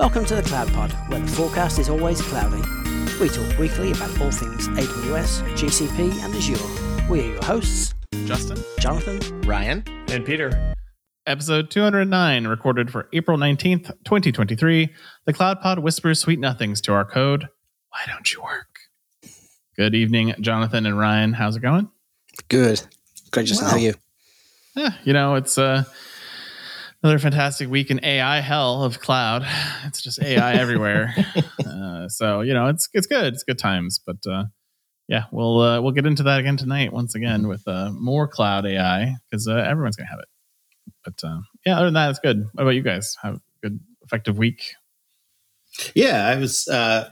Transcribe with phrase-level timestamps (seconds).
[0.00, 2.62] Welcome to the Cloud Pod, where the forecast is always cloudy.
[3.20, 7.10] We talk weekly about all things AWS, GCP, and Azure.
[7.10, 7.92] We are your hosts,
[8.24, 10.74] Justin, Jonathan, Ryan, and Peter.
[11.26, 14.88] Episode 209, recorded for April 19th, 2023.
[15.26, 17.48] The Cloud Pod whispers sweet nothings to our code.
[17.90, 18.78] Why don't you work?
[19.76, 21.34] Good evening, Jonathan and Ryan.
[21.34, 21.90] How's it going?
[22.48, 22.80] Good.
[23.32, 23.68] Great, Justin.
[23.68, 23.92] How are you?
[24.74, 25.84] Yeah, you know, it's uh,
[27.02, 29.46] another fantastic week in AI hell of cloud.
[29.84, 31.14] It's just AI everywhere.
[31.70, 33.34] Uh, so you know, it's it's good.
[33.34, 34.00] It's good times.
[34.04, 34.44] But uh,
[35.08, 38.64] yeah, we'll uh, we'll get into that again tonight once again with uh, more cloud
[38.64, 40.28] AI because uh, everyone's gonna have it.
[41.04, 42.46] But uh, yeah, other than that, it's good.
[42.54, 43.16] What about you guys?
[43.22, 44.72] Have a good effective week?
[45.94, 46.66] Yeah, I was.
[46.66, 47.10] Uh,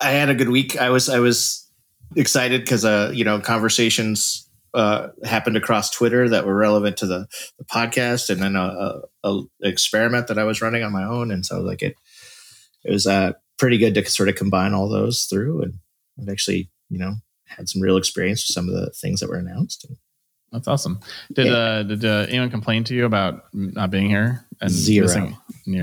[0.00, 0.80] I had a good week.
[0.80, 1.08] I was.
[1.08, 1.68] I was
[2.16, 7.26] excited because uh, you know, conversations uh, happened across Twitter that were relevant to the,
[7.58, 11.30] the podcast, and then a, a, a, experiment that I was running on my own,
[11.30, 11.94] and so like it,
[12.84, 15.74] it was uh, pretty good to sort of combine all those through, and
[16.20, 19.36] I've actually you know had some real experience with some of the things that were
[19.36, 19.86] announced.
[20.52, 21.00] That's awesome.
[21.32, 21.52] Did yeah.
[21.52, 24.46] uh, did uh, anyone complain to you about not being here?
[24.60, 25.34] And zero,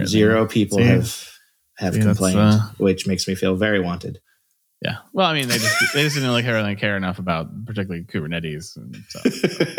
[0.06, 0.84] zero people See?
[0.86, 1.30] have
[1.78, 4.20] have See, complained, uh, which makes me feel very wanted.
[4.82, 4.98] Yeah.
[5.12, 8.06] Well, I mean, they just they just didn't really care, really care enough about particularly
[8.06, 8.78] Kubernetes.
[8.78, 9.20] And so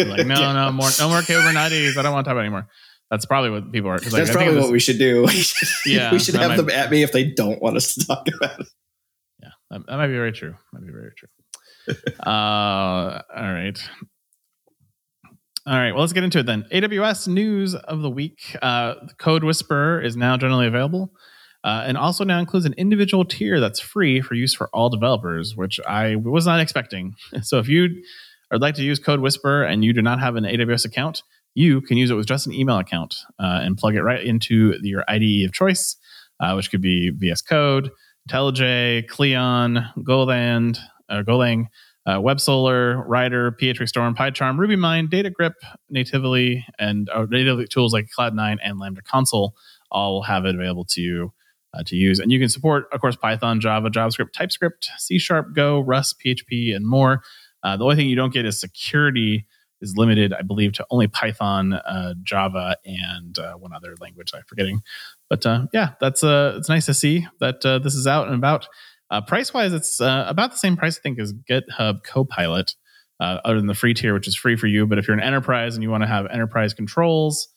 [0.04, 0.52] like, no, yeah.
[0.52, 1.96] no more, no more Kubernetes.
[1.96, 2.68] I don't want to talk about anymore.
[3.10, 3.98] That's probably what people are.
[3.98, 5.22] That's like, probably what we should do.
[5.26, 7.94] We should, yeah, we should have might, them at me if they don't want us
[7.94, 8.66] to talk about it.
[9.42, 10.54] Yeah, that, that might be very true.
[10.72, 11.28] Might be very true.
[12.26, 13.90] uh, all right.
[15.66, 16.64] All right, well, let's get into it then.
[16.72, 18.56] AWS news of the week.
[18.62, 21.12] Uh, Code Whisperer is now generally available
[21.64, 25.56] uh, and also now includes an individual tier that's free for use for all developers,
[25.56, 27.14] which I was not expecting.
[27.42, 28.02] So if you
[28.50, 31.22] would like to use Code Whisper and you do not have an AWS account,
[31.54, 34.74] you can use it with just an email account uh, and plug it right into
[34.82, 35.96] your IDE of choice,
[36.38, 37.90] uh, which could be VS Code,
[38.28, 40.78] IntelliJ, CLion, Goland,
[41.08, 41.66] uh, Golang
[42.06, 45.54] uh, WebSolar, Rider, PHP Storm, PyCharm, RubyMine, DataGrip,
[45.88, 49.54] natively, and uh, native tools like Cloud9 and Lambda Console
[49.90, 51.32] all have it available to you
[51.74, 52.18] uh, to use.
[52.18, 56.74] And you can support, of course, Python, Java, JavaScript, TypeScript, C Sharp, Go, Rust, PHP,
[56.74, 57.22] and more.
[57.62, 59.46] Uh, the only thing you don't get is security
[59.80, 64.42] is limited, I believe, to only Python, uh, Java, and uh, one other language I'm
[64.46, 64.80] forgetting.
[65.28, 68.68] But uh, yeah, that's uh, it's nice to see that this is out and about.
[69.26, 72.74] price wise, it's about the same price I think as GitHub Copilot,
[73.20, 74.86] other than the free tier, which is free for you.
[74.86, 77.48] But if you're an enterprise and you want to have enterprise controls,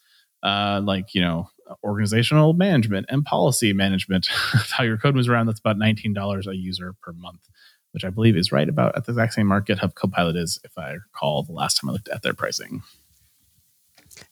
[0.43, 1.49] like you know
[1.83, 4.27] organizational management and policy management.
[4.71, 7.47] how your code moves around, that's about $19 a user per month,
[7.91, 10.77] which I believe is right about at the exact same mark GitHub Copilot is, if
[10.77, 12.83] I recall the last time I looked at their pricing.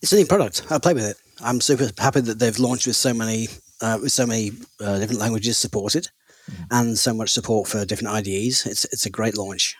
[0.01, 0.65] It's a neat product.
[0.69, 1.17] I play with it.
[1.43, 3.47] I'm super happy that they've launched with so many
[3.81, 6.07] uh, with so many uh, different languages supported,
[6.49, 6.63] mm-hmm.
[6.69, 8.65] and so much support for different IDEs.
[8.67, 9.75] It's it's a great launch.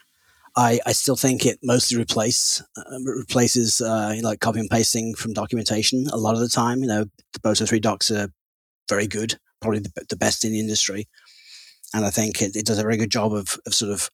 [0.56, 4.69] I, I still think it mostly replace uh, replaces uh, you know, like copy and
[4.69, 6.81] pasting from documentation a lot of the time.
[6.81, 8.29] You know, the Boto three docs are
[8.89, 11.07] very good, probably the, the best in the industry,
[11.94, 14.09] and I think it, it does a very good job of, of sort of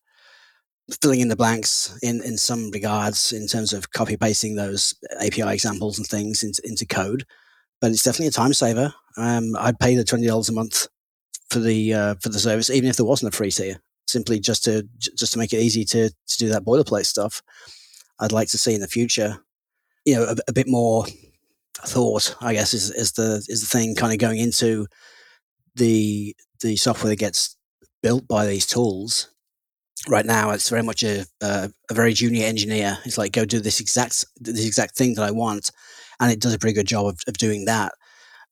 [1.01, 5.53] filling in the blanks in, in some regards in terms of copy pasting those API
[5.53, 7.25] examples and things into, into code.
[7.81, 8.93] But it's definitely a time saver.
[9.17, 10.87] Um, I'd pay the twenty dollars a month
[11.49, 14.63] for the uh, for the service, even if there wasn't a free tier simply just
[14.63, 17.41] to just to make it easy to to do that boilerplate stuff.
[18.19, 19.37] I'd like to see in the future,
[20.05, 21.05] you know, a, a bit more
[21.85, 22.35] thought.
[22.41, 24.87] I guess is is the is the thing kind of going into
[25.75, 27.55] the the software that gets
[28.01, 29.29] built by these tools.
[30.07, 32.99] Right now, it's very much a, a, a very junior engineer.
[33.05, 35.71] It's like go do this exact this exact thing that I want,
[36.19, 37.93] and it does a pretty good job of, of doing that.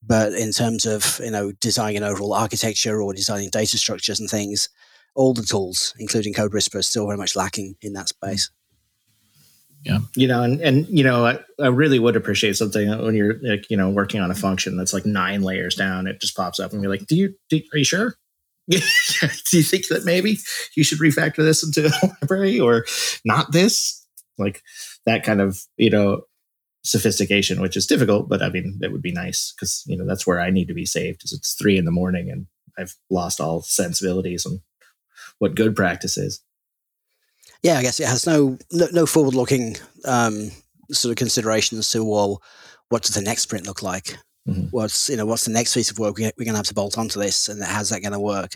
[0.03, 4.29] But in terms of you know designing an overall architecture or designing data structures and
[4.29, 4.69] things,
[5.15, 8.51] all the tools, including Code Whisperer, are still very much lacking in that space.
[9.83, 13.39] Yeah, you know, and and you know, I, I really would appreciate something when you're
[13.43, 16.07] like, you know, working on a function that's like nine layers down.
[16.07, 18.15] It just pops up and you're like, do you, do, are you sure?
[18.67, 18.79] do
[19.51, 20.39] you think that maybe
[20.75, 22.85] you should refactor this into a library or
[23.23, 24.03] not this?
[24.39, 24.63] Like
[25.05, 26.23] that kind of you know
[26.83, 30.25] sophistication, which is difficult, but I mean, it would be nice because you know that's
[30.25, 31.23] where I need to be saved.
[31.23, 34.61] Is it's three in the morning and I've lost all sensibilities and
[35.39, 36.41] what good practice is.
[37.63, 40.51] Yeah, I guess it has no no, no forward looking um,
[40.91, 42.41] sort of considerations to well,
[42.89, 44.17] what does the next sprint look like?
[44.47, 44.67] Mm-hmm.
[44.71, 46.97] What's you know what's the next piece of work we're going to have to bolt
[46.97, 48.55] onto this, and how's that going to work?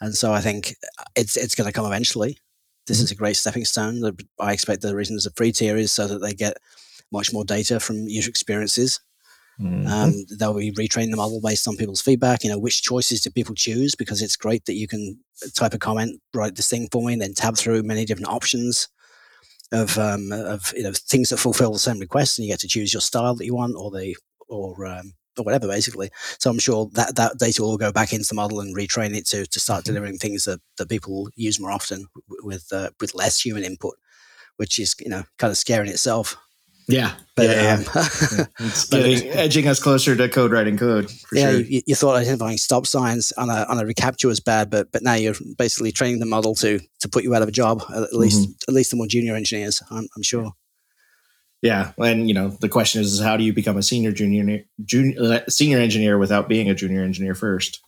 [0.00, 0.74] And so I think
[1.16, 2.38] it's it's going to come eventually.
[2.86, 3.04] This mm-hmm.
[3.04, 4.02] is a great stepping stone.
[4.38, 6.56] I expect the reason there's a free tier is so that they get
[7.10, 9.00] much more data from user experiences.
[9.60, 9.86] Mm-hmm.
[9.86, 12.42] Um, they'll be retraining the model based on people's feedback.
[12.42, 13.94] You know, which choices do people choose?
[13.94, 15.18] Because it's great that you can
[15.54, 18.88] type a comment, write this thing for me, and then tab through many different options
[19.72, 22.68] of um, of you know things that fulfill the same request, and you get to
[22.68, 24.16] choose your style that you want, or the
[24.48, 26.10] or um, or whatever, basically.
[26.38, 29.26] So I'm sure that that data will go back into the model and retrain it
[29.28, 29.92] to to start mm-hmm.
[29.92, 32.06] delivering things that, that people use more often
[32.42, 33.94] with uh, with less human input,
[34.56, 36.36] which is you know kind of scary in itself.
[36.86, 38.44] Yeah, but yeah, um, yeah.
[38.60, 41.10] it's getting, edging us closer to code writing code.
[41.32, 41.60] yeah, sure.
[41.60, 45.02] you, you, thought identifying stop signs on a on a reCAPTCHA was bad, but but
[45.02, 47.82] now you're basically training the model to to put you out of a job.
[47.94, 48.52] At least mm-hmm.
[48.68, 50.52] at least the more junior engineers, I'm, I'm, sure.
[51.62, 54.64] Yeah, and you know the question is, is how do you become a senior junior
[54.84, 57.80] junior uh, senior engineer without being a junior engineer first?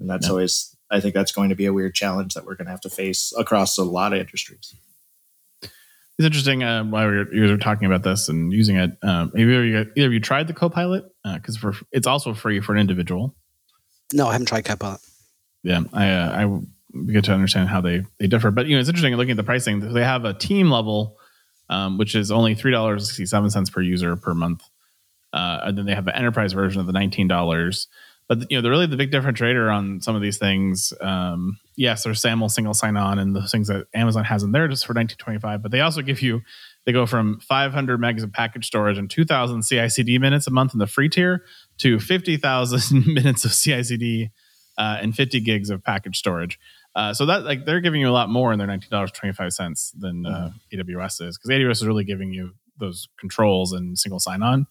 [0.00, 2.66] And that's always I think that's going to be a weird challenge that we're going
[2.66, 4.74] to have to face across a lot of industries
[6.18, 8.90] it's interesting uh, while we were, you were talking about this and using it.
[9.02, 12.80] Um, either you either you tried the Copilot because uh, it's also free for an
[12.80, 13.36] individual.
[14.12, 15.00] No, I haven't tried Copilot.
[15.62, 16.60] Yeah, I uh,
[16.94, 19.36] I get to understand how they they differ, but you know it's interesting looking at
[19.36, 19.92] the pricing.
[19.92, 21.18] They have a team level,
[21.68, 24.64] um, which is only three dollars sixty seven cents per user per month,
[25.32, 27.86] uh, and then they have an enterprise version of the nineteen dollars.
[28.28, 30.92] But you know, the really the big differentiator on some of these things.
[31.00, 34.68] Um, yes, there's SAML single sign on and the things that Amazon has in there
[34.68, 35.62] just for 1925.
[35.62, 36.42] But they also give you
[36.84, 40.78] they go from 500 megs of package storage and 2,000 CI/CD minutes a month in
[40.78, 41.44] the free tier
[41.78, 44.30] to 50,000 minutes of CI/CD
[44.76, 46.58] uh, and 50 gigs of package storage.
[46.94, 49.32] Uh, so that like they're giving you a lot more in their nineteen dollars twenty
[49.32, 50.80] five cents than uh, mm-hmm.
[50.80, 54.66] AWS is because AWS is really giving you those controls and single sign on.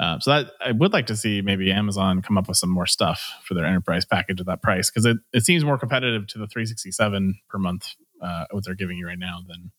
[0.00, 2.86] Uh, so that I would like to see maybe Amazon come up with some more
[2.86, 6.38] stuff for their enterprise package at that price because it, it seems more competitive to
[6.38, 9.72] the 367 per month uh, what they're giving you right now than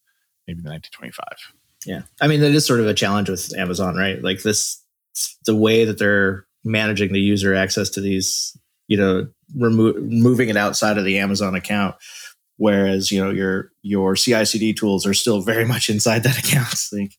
[0.45, 1.25] maybe the 1925.
[1.85, 4.21] Yeah, I mean that is sort of a challenge with Amazon, right?
[4.21, 4.83] Like this,
[5.45, 8.57] the way that they're managing the user access to these,
[8.87, 11.95] you know, remo- moving it outside of the Amazon account
[12.59, 16.75] whereas you know your your CI/CD tools are still very much inside that account.
[16.91, 17.17] like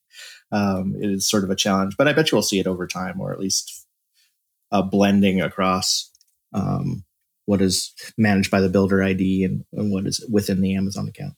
[0.52, 1.96] um, it is sort of a challenge.
[1.96, 3.86] But I bet you will see it over time, or at least
[4.70, 6.10] a blending across
[6.52, 7.04] um,
[7.46, 11.34] what is managed by the builder ID and, and, what is within the Amazon account.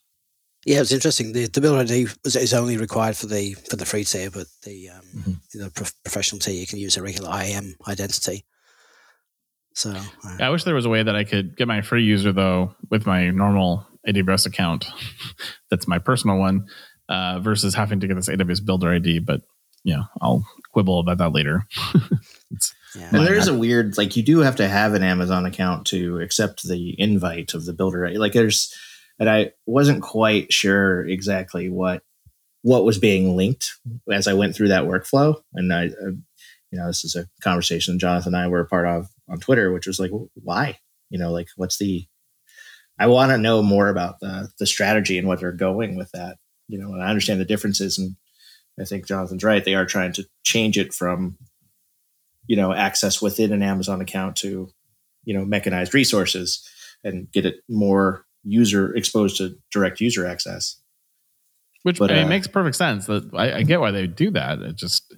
[0.65, 1.33] Yeah, it's interesting.
[1.33, 4.91] The, the builder ID is only required for the for the free tier, but the
[4.91, 5.59] um, mm-hmm.
[5.59, 8.45] the professional tier you can use a regular IAM identity.
[9.75, 12.33] So uh, I wish there was a way that I could get my free user
[12.33, 14.87] though with my normal AWS account.
[15.71, 16.67] That's my personal one
[17.09, 19.21] uh, versus having to get this AWS Builder ID.
[19.21, 19.43] But
[19.85, 21.67] yeah, I'll quibble about that later.
[22.97, 23.09] yeah.
[23.11, 26.21] And there is a weird like you do have to have an Amazon account to
[26.21, 28.75] accept the invite of the Builder Like there's,
[29.19, 32.03] and I wasn't quite sure exactly what
[32.63, 33.73] what was being linked
[34.11, 35.43] as I went through that workflow.
[35.53, 36.13] And I, uh,
[36.71, 39.73] you know, this is a conversation Jonathan and I were a part of on Twitter,
[39.73, 40.79] which was like, why?
[41.11, 42.07] You know, like what's the
[42.99, 46.37] I want to know more about the the strategy and what they're going with that
[46.73, 47.99] you know, and I understand the differences.
[47.99, 48.17] And
[48.81, 49.63] I think Jonathan's right.
[49.63, 51.37] They are trying to change it from,
[52.47, 54.71] you know, access within an Amazon account to,
[55.25, 56.67] you know, mechanized resources
[57.05, 60.81] and get it more user exposed to direct user access.
[61.83, 63.05] Which but, uh, makes perfect sense.
[63.05, 64.61] That I, I, get why they do that.
[64.63, 65.15] It just,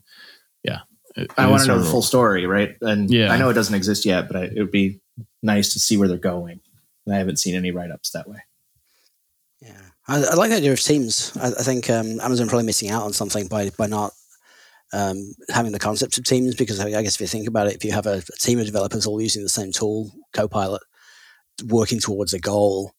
[0.65, 0.81] yeah.
[1.14, 2.75] It, I want to know the full story, right?
[2.81, 3.31] And yeah.
[3.31, 5.00] I know it doesn't exist yet, but I, it would be
[5.40, 6.61] nice to see where they're going.
[7.07, 8.38] And I haven't seen any write ups that way.
[10.06, 11.37] I, I like the idea of teams.
[11.37, 14.12] I, I think um, Amazon probably missing out on something by by not
[14.92, 17.84] um, having the concept of teams because I guess if you think about it, if
[17.84, 20.82] you have a, a, team of developers all using the same tool, Copilot,
[21.66, 22.92] working towards a goal,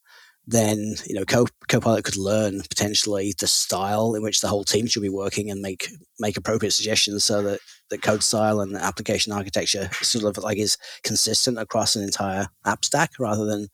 [0.48, 4.88] then you know Co- Copilot could learn potentially the style in which the whole team
[4.88, 7.60] should be working and make make appropriate suggestions so that
[7.90, 12.48] the code style and the application architecture sort of like is consistent across an entire
[12.66, 13.70] app stack rather than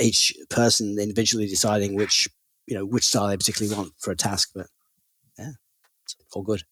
[0.00, 2.28] each person individually deciding which
[2.66, 4.50] you know which style they particularly want for a task.
[4.54, 4.66] But
[5.38, 5.52] yeah,
[6.04, 6.62] it's all good.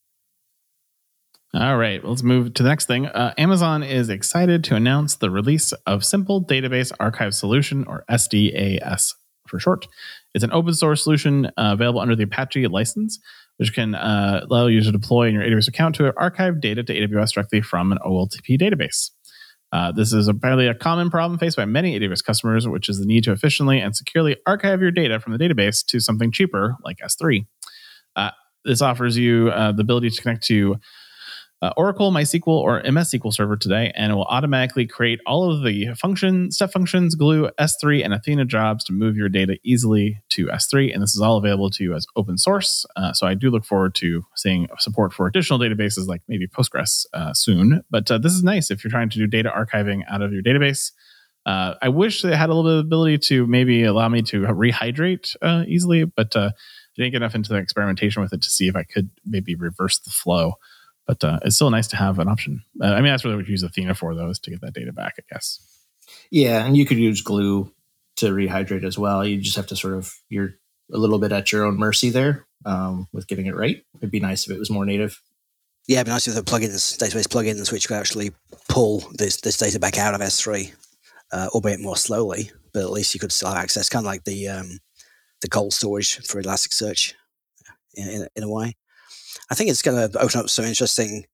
[1.54, 3.06] All right, let's move to the next thing.
[3.06, 9.12] Uh, Amazon is excited to announce the release of Simple Database Archive Solution, or SDAS
[9.46, 9.86] for short.
[10.34, 13.20] It's an open source solution uh, available under the Apache license,
[13.58, 16.94] which can uh, allow you to deploy in your AWS account to archive data to
[16.94, 19.10] AWS directly from an OLTP database.
[19.72, 23.06] Uh, this is apparently a common problem faced by many AWS customers, which is the
[23.06, 26.98] need to efficiently and securely archive your data from the database to something cheaper like
[26.98, 27.46] S3.
[28.14, 28.30] Uh,
[28.64, 30.76] this offers you uh, the ability to connect to
[31.62, 35.64] uh, Oracle, MySQL, or MS SQL Server today, and it will automatically create all of
[35.64, 40.46] the function step functions, Glue, S3, and Athena jobs to move your data easily to
[40.46, 40.92] S3.
[40.92, 42.84] And this is all available to you as open source.
[42.96, 47.06] Uh, so I do look forward to seeing support for additional databases like maybe Postgres
[47.14, 47.84] uh, soon.
[47.90, 50.42] But uh, this is nice if you're trying to do data archiving out of your
[50.42, 50.90] database.
[51.46, 54.42] Uh, I wish they had a little bit of ability to maybe allow me to
[54.42, 56.50] rehydrate uh, easily, but I
[56.96, 60.00] didn't get enough into the experimentation with it to see if I could maybe reverse
[60.00, 60.54] the flow
[61.06, 62.62] but uh, it's still nice to have an option.
[62.80, 64.74] Uh, I mean, that's really what we use Athena for, though, is to get that
[64.74, 65.60] data back, I guess.
[66.30, 67.72] Yeah, and you could use glue
[68.16, 69.24] to rehydrate as well.
[69.24, 70.54] You just have to sort of you're
[70.92, 73.82] a little bit at your own mercy there um, with getting it right.
[73.96, 75.20] It'd be nice if it was more native.
[75.88, 78.32] Yeah, it'd be nice if the plugins, database plugins, which could actually
[78.68, 80.72] pull this this data back out of S3,
[81.32, 84.24] uh, albeit more slowly, but at least you could still have access, kind of like
[84.24, 84.78] the um,
[85.40, 87.14] the cold storage for Elasticsearch
[87.94, 88.76] in, in, in a way.
[89.52, 91.26] I think it's going to open up some interesting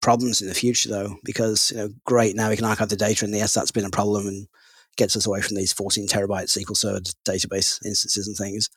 [0.00, 3.26] problems in the future, though, because you know, great now we can archive the data,
[3.26, 4.48] and yes, that's been a problem and
[4.96, 8.70] gets us away from these 14 terabyte SQL Server database instances and things.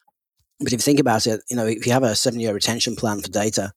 [0.59, 3.21] But if you think about it, you know, if you have a seven-year retention plan
[3.21, 3.71] for data,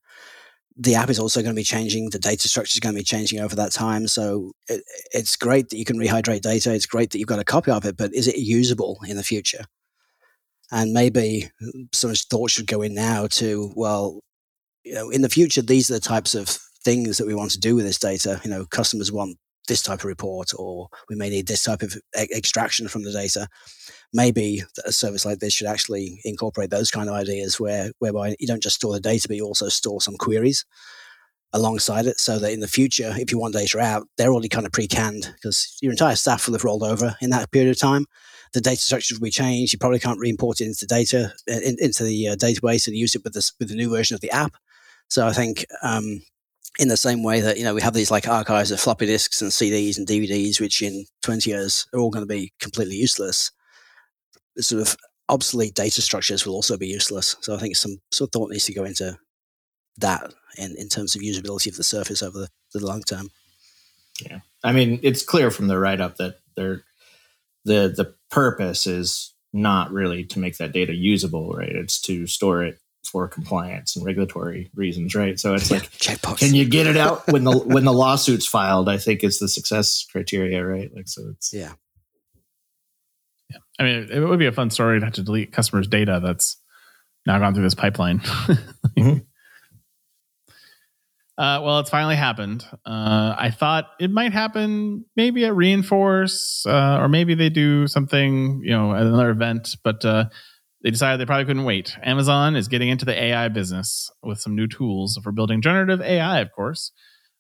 [0.77, 2.11] the app is also going to be changing.
[2.11, 4.09] The data structure is going to be changing over that time.
[4.09, 6.75] So it, it's great that you can rehydrate data.
[6.75, 9.23] It's great that you've got a copy of it, but is it usable in the
[9.23, 9.65] future?
[10.73, 11.53] And maybe
[11.93, 14.21] some thought should go in now to, well,
[14.85, 16.49] you know, in the future, these are the types of
[16.85, 18.41] things that we want to do with this data.
[18.45, 21.95] You know, customers want this type of report, or we may need this type of
[21.95, 23.49] e- extraction from the data.
[24.13, 28.47] Maybe a service like this should actually incorporate those kind of ideas, where whereby you
[28.47, 30.65] don't just store the data, but you also store some queries
[31.53, 34.67] alongside it, so that in the future, if you want data out, they're already kind
[34.67, 38.05] of pre-canned because your entire staff will have rolled over in that period of time.
[38.53, 39.73] The data structure will be changed.
[39.73, 43.23] You probably can't re-import it into data in, into the uh, database and use it
[43.25, 44.57] with this with the new version of the app
[45.09, 46.23] so I think um,
[46.79, 49.43] in the same way that you know we have these like archives of floppy disks
[49.43, 53.51] and CDs and DVDs, which in 20 years are all going to be completely useless.
[54.59, 54.97] Sort of
[55.29, 57.37] obsolete data structures will also be useless.
[57.41, 59.17] So I think some some thought needs to go into
[59.99, 63.31] that in, in terms of usability of the surface over the, the long term.
[64.21, 66.83] Yeah, I mean it's clear from the write up that they're
[67.65, 71.69] the the purpose is not really to make that data usable, right?
[71.71, 75.39] It's to store it for compliance and regulatory reasons, right?
[75.39, 76.39] So it's yeah, like checkbox.
[76.39, 78.89] Can you get it out when the when the lawsuit's filed?
[78.89, 80.91] I think is the success criteria, right?
[80.95, 81.73] Like so, it's yeah,
[83.51, 83.59] yeah.
[83.79, 86.57] I mean, it would be a fun story to have to delete customers' data that's
[87.27, 88.19] now gone through this pipeline.
[88.21, 89.19] mm-hmm.
[91.37, 92.65] Uh, well, it's finally happened.
[92.87, 98.61] Uh, I thought it might happen maybe at re:Inforce, uh, or maybe they do something,
[98.63, 99.77] you know, at another event.
[99.83, 100.27] But uh,
[100.85, 101.97] they decided they probably couldn't wait.
[102.03, 106.41] Amazon is getting into the AI business with some new tools for building generative AI,
[106.41, 106.93] of course.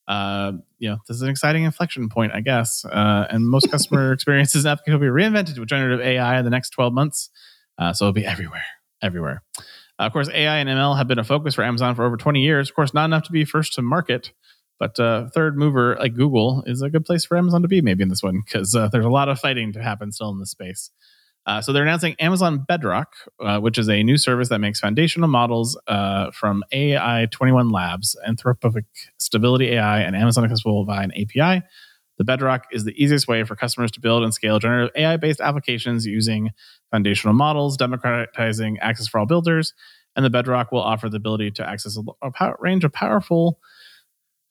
[0.08, 2.86] Uh, you know, this is an exciting inflection point, I guess.
[2.86, 6.50] Uh, and most customer experiences and applications will be reinvented with generative AI in the
[6.50, 7.28] next 12 months.
[7.76, 8.64] Uh, so it'll be everywhere,
[9.02, 9.42] everywhere.
[9.98, 12.40] Uh, of course, AI and ML have been a focus for Amazon for over 20
[12.40, 12.70] years.
[12.70, 14.32] Of course, not enough to be first to market,
[14.78, 18.02] but uh, third mover like Google is a good place for Amazon to be maybe
[18.02, 20.50] in this one because uh, there's a lot of fighting to happen still in this
[20.50, 20.90] space.
[21.46, 25.28] Uh, so they're announcing Amazon Bedrock, uh, which is a new service that makes foundational
[25.28, 28.84] models uh, from AI 21 Labs, Anthropic
[29.18, 31.62] Stability AI, and Amazon accessible via an API.
[32.16, 35.40] The Bedrock is the easiest way for customers to build and scale generative AI based
[35.40, 36.50] applications using
[36.90, 39.74] foundational models, democratizing access for all builders.
[40.16, 43.58] And the Bedrock will offer the ability to access a, power, range of powerful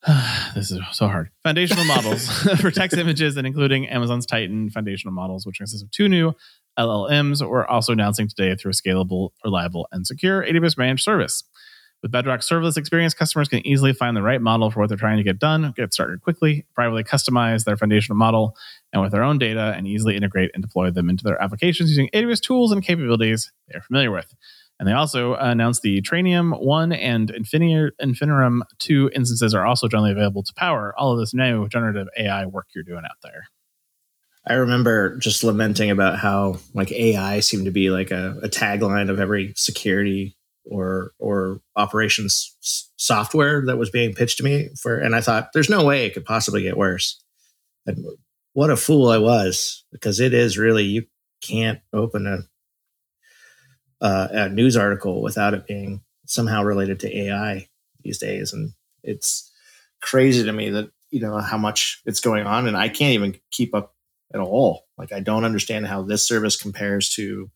[0.54, 1.30] this is so hard.
[1.44, 2.28] Foundational models
[2.60, 6.32] for text images and including Amazon's Titan foundational models, which consists of two new
[6.78, 11.44] LLMs we're also announcing today through a scalable, reliable, and secure AWS managed service.
[12.02, 15.16] With Bedrock Serverless Experience, customers can easily find the right model for what they're trying
[15.16, 18.54] to get done, get started quickly, privately customize their foundational model,
[18.92, 22.10] and with their own data, and easily integrate and deploy them into their applications using
[22.12, 24.34] AWS tools and capabilities they're familiar with.
[24.78, 30.42] And they also announced the Trainium 1 and Infinium 2 instances are also generally available
[30.42, 33.46] to power all of this new generative AI work you're doing out there.
[34.46, 39.10] I remember just lamenting about how like AI seemed to be like a, a tagline
[39.10, 40.36] of every security
[40.66, 42.56] or or operations
[42.96, 46.14] software that was being pitched to me for and I thought there's no way it
[46.14, 47.22] could possibly get worse.
[47.86, 48.04] And
[48.52, 51.04] what a fool I was because it is really you
[51.42, 52.38] can't open a
[54.04, 57.66] uh, a news article without it being somehow related to AI
[58.02, 58.72] these days and
[59.02, 59.50] it's
[60.02, 63.38] crazy to me that you know how much it's going on and I can't even
[63.50, 63.93] keep up
[64.34, 64.84] at all.
[64.98, 67.50] Like I don't understand how this service compares to,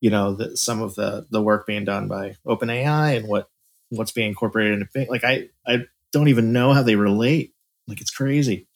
[0.00, 3.48] you know, the, some of the the work being done by OpenAI and what
[3.90, 7.52] what's being incorporated into like I I don't even know how they relate.
[7.86, 8.68] Like it's crazy.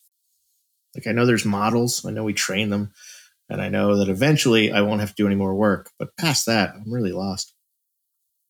[0.95, 2.93] Like I know there's models, I know we train them,
[3.49, 5.91] and I know that eventually I won't have to do any more work.
[5.99, 7.55] But past that, I'm really lost.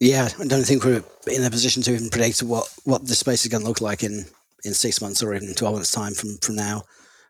[0.01, 3.45] Yeah, I don't think we're in a position to even predict what what the space
[3.45, 4.25] is going to look like in
[4.65, 6.83] in six months or even twelve months time from from now.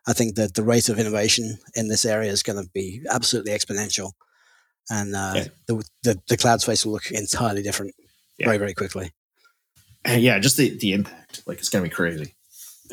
[0.07, 3.51] I think that the rate of innovation in this area is going to be absolutely
[3.51, 4.11] exponential,
[4.89, 5.43] and uh, yeah.
[5.67, 7.95] the, the, the cloud space will look entirely different
[8.37, 8.47] yeah.
[8.47, 9.11] very very quickly.
[10.05, 12.35] And yeah, just the the impact, like it's going to be crazy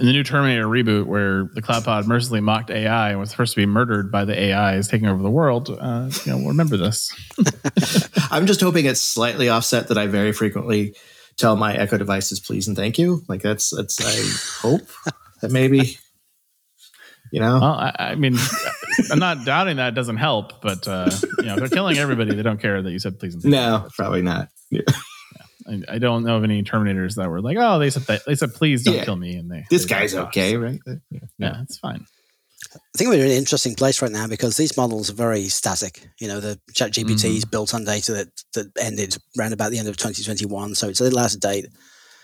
[0.00, 3.54] in the new Terminator reboot, where the Cloud Pod mercilessly mocked AI and was first
[3.54, 6.76] to be murdered by the AIs taking over the world, uh, you know, we'll remember
[6.76, 7.12] this.
[8.30, 10.96] I'm just hoping it's slightly offset that I very frequently
[11.36, 13.22] tell my Echo devices please and thank you.
[13.28, 14.88] Like that's that's I hope
[15.42, 15.98] that maybe
[17.30, 17.60] you know.
[17.60, 18.36] Well, I, I, mean,
[19.10, 22.34] I'm not doubting that doesn't help, but uh, you know, they're killing everybody.
[22.34, 23.90] They don't care that you said please and thank no, you.
[23.96, 24.48] probably not.
[24.70, 24.82] Yeah.
[25.68, 28.54] I, I, don't know of any Terminators that were like, oh, they said they said
[28.54, 29.04] please don't yeah.
[29.04, 30.80] kill me, and they this they guy's okay, right?
[30.86, 32.06] Yeah, yeah, it's fine.
[32.74, 36.06] I think we're in an interesting place right now because these models are very static.
[36.20, 37.36] You know, the Chat GPT mm-hmm.
[37.36, 41.00] is built on data that that ended around about the end of 2021, so it's
[41.00, 41.66] a little out of date.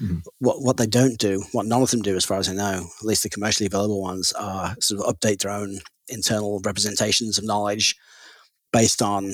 [0.00, 0.18] Mm-hmm.
[0.40, 2.86] What what they don't do, what none of them do, as far as I know,
[3.00, 7.44] at least the commercially available ones, are sort of update their own internal representations of
[7.44, 7.96] knowledge
[8.72, 9.32] based on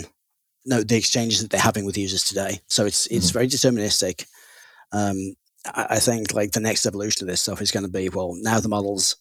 [0.64, 2.60] no the exchanges that they're having with users today.
[2.68, 3.32] So it's it's mm-hmm.
[3.32, 4.26] very deterministic.
[4.92, 5.34] Um,
[5.66, 8.36] I, I, think like the next evolution of this stuff is going to be well
[8.40, 9.16] now the models.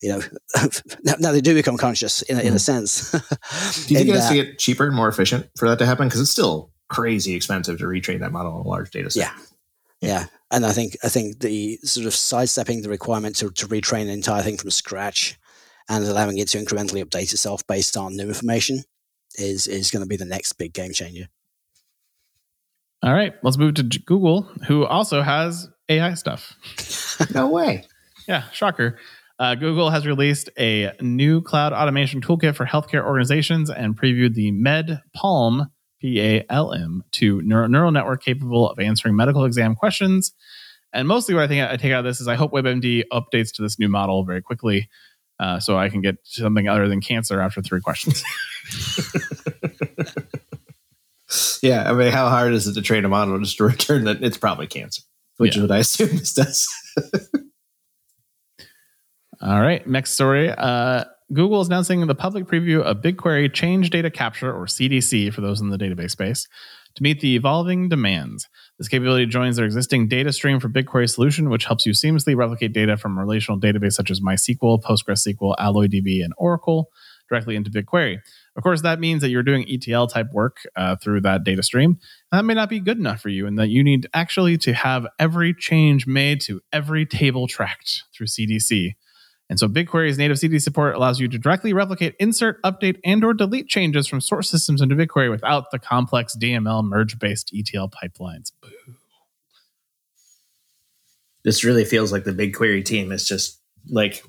[0.00, 0.22] You know,
[1.02, 2.46] now, now they do become conscious in, mm-hmm.
[2.46, 2.58] in a mm-hmm.
[2.58, 3.10] sense.
[3.10, 6.06] do you think it has to get cheaper and more efficient for that to happen?
[6.06, 9.20] Because it's still crazy expensive to retrain that model on a large data set.
[9.20, 9.44] Yeah.
[10.00, 10.26] Yeah.
[10.50, 14.08] And I think I think the sort of sidestepping the requirement to, to retrain an
[14.08, 15.38] entire thing from scratch
[15.88, 18.84] and allowing it to incrementally update itself based on new information
[19.36, 21.28] is is going to be the next big game changer.
[23.02, 26.54] All right, let's move to Google, who also has AI stuff.
[27.32, 27.86] no way.
[28.26, 28.98] Yeah, shocker.
[29.38, 34.50] Uh, Google has released a new cloud automation toolkit for healthcare organizations and previewed the
[34.50, 39.74] Med Palm P A L M to neural, neural network capable of answering medical exam
[39.74, 40.32] questions.
[40.92, 43.52] And mostly, what I think I take out of this is I hope WebMD updates
[43.54, 44.88] to this new model very quickly
[45.40, 48.24] uh, so I can get something other than cancer after three questions.
[51.62, 54.22] yeah, I mean, how hard is it to train a model just to return that
[54.22, 55.02] it's probably cancer,
[55.36, 55.62] which yeah.
[55.62, 56.68] is what I assume this does.
[59.40, 60.50] All right, next story.
[60.50, 65.42] Uh, Google is announcing the public preview of BigQuery Change Data Capture, or CDC, for
[65.42, 66.48] those in the database space,
[66.94, 68.48] to meet the evolving demands.
[68.78, 72.96] This capability joins their existing Datastream for BigQuery solution, which helps you seamlessly replicate data
[72.96, 76.90] from relational database such as MySQL, PostgreSQL, AlloyDB, and Oracle
[77.28, 78.20] directly into BigQuery.
[78.56, 81.98] Of course, that means that you're doing ETL type work uh, through that Datastream.
[82.32, 85.06] That may not be good enough for you, and that you need actually to have
[85.18, 88.94] every change made to every table tracked through CDC.
[89.50, 93.32] And so BigQuery's native CD support allows you to directly replicate, insert, update, and or
[93.32, 98.52] delete changes from source systems into BigQuery without the complex DML merge-based ETL pipelines.
[98.60, 98.70] Boo.
[101.44, 103.58] This really feels like the BigQuery team is just
[103.88, 104.22] like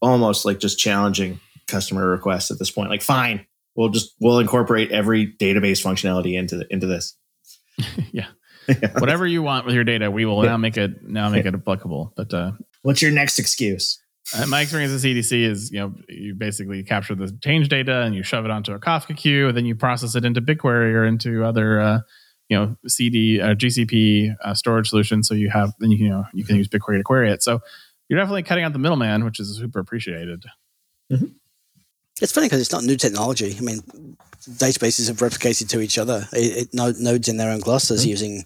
[0.00, 2.88] almost like just challenging customer requests at this point.
[2.88, 7.14] Like, fine, we'll just we'll incorporate every database functionality into the, into this.
[8.12, 8.28] yeah.
[8.98, 10.52] Whatever you want with your data, we will yeah.
[10.52, 12.12] now make it now make it applicable.
[12.16, 14.00] But uh, what's your next excuse?
[14.34, 18.14] Uh, my experience at CDC is, you know, you basically capture the change data and
[18.14, 21.04] you shove it onto a Kafka queue, and then you process it into BigQuery or
[21.04, 22.00] into other, uh,
[22.48, 25.28] you know, CD, uh, GCP uh, storage solutions.
[25.28, 27.42] So you have, then you, you know, you can use BigQuery to query it.
[27.42, 27.60] So
[28.08, 30.44] you're definitely cutting out the middleman, which is super appreciated.
[31.12, 31.26] Mm-hmm.
[32.20, 33.54] It's funny because it's not new technology.
[33.56, 33.80] I mean,
[34.48, 36.26] databases have replicated to each other.
[36.32, 38.10] It, it, nodes in their own clusters mm-hmm.
[38.10, 38.44] using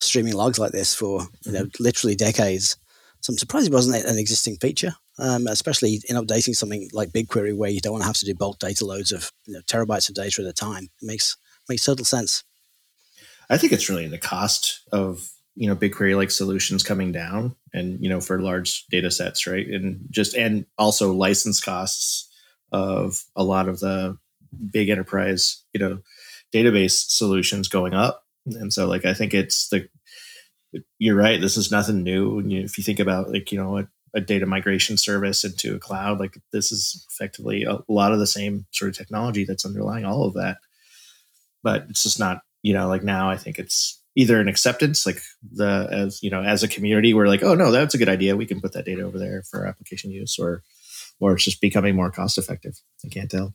[0.00, 1.82] streaming logs like this for you know mm-hmm.
[1.82, 2.76] literally decades.
[3.20, 7.56] So I'm surprised it wasn't an existing feature um, especially in updating something like BigQuery
[7.56, 10.08] where you don't want to have to do bulk data loads of you know, terabytes
[10.08, 10.84] of data at a time.
[11.00, 11.36] It makes
[11.68, 12.44] makes total sense.
[13.48, 18.02] I think it's really the cost of you know BigQuery like solutions coming down, and
[18.02, 19.66] you know for large data sets, right?
[19.66, 22.28] And just and also license costs
[22.72, 24.18] of a lot of the
[24.70, 26.00] big enterprise you know
[26.52, 29.88] database solutions going up, and so like I think it's the
[30.98, 31.40] you're right.
[31.40, 32.40] This is nothing new.
[32.40, 36.20] If you think about like you know a data migration service into a cloud.
[36.20, 40.24] Like this is effectively a lot of the same sort of technology that's underlying all
[40.24, 40.58] of that.
[41.62, 45.20] But it's just not, you know, like now I think it's either an acceptance, like
[45.42, 48.36] the as you know, as a community, we're like, oh no, that's a good idea.
[48.36, 50.62] We can put that data over there for application use, or
[51.20, 52.74] or it's just becoming more cost effective.
[53.04, 53.54] I can't tell.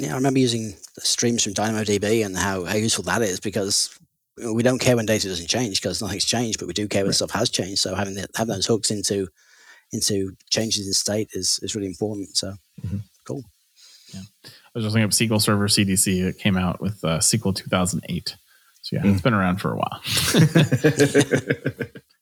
[0.00, 3.98] Yeah, I remember using streams from DynamoDB and how, how useful that is because
[4.42, 7.08] we don't care when data doesn't change because nothing's changed, but we do care when
[7.08, 7.14] right.
[7.14, 7.80] stuff has changed.
[7.80, 9.28] So having the, having those hooks into
[9.92, 12.36] into changes in state is is really important.
[12.36, 12.98] So mm-hmm.
[13.24, 13.44] cool.
[14.14, 16.24] Yeah, I was just looking up SQL Server CDC.
[16.24, 18.36] It came out with uh, SQL 2008.
[18.82, 19.12] So yeah, mm.
[19.12, 20.00] it's been around for a while.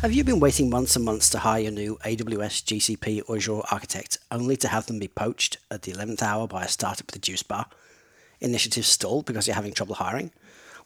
[0.00, 3.60] Have you been waiting months and months to hire your new AWS, GCP, or Azure
[3.70, 7.16] architect only to have them be poached at the 11th hour by a startup with
[7.16, 7.66] a juice bar?
[8.40, 10.30] Initiatives stalled because you're having trouble hiring?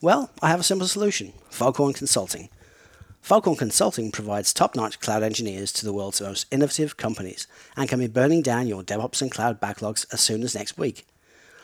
[0.01, 2.49] Well, I have a simple solution Foghorn Consulting.
[3.25, 7.99] Foghorn Consulting provides top notch cloud engineers to the world's most innovative companies and can
[7.99, 11.07] be burning down your DevOps and cloud backlogs as soon as next week.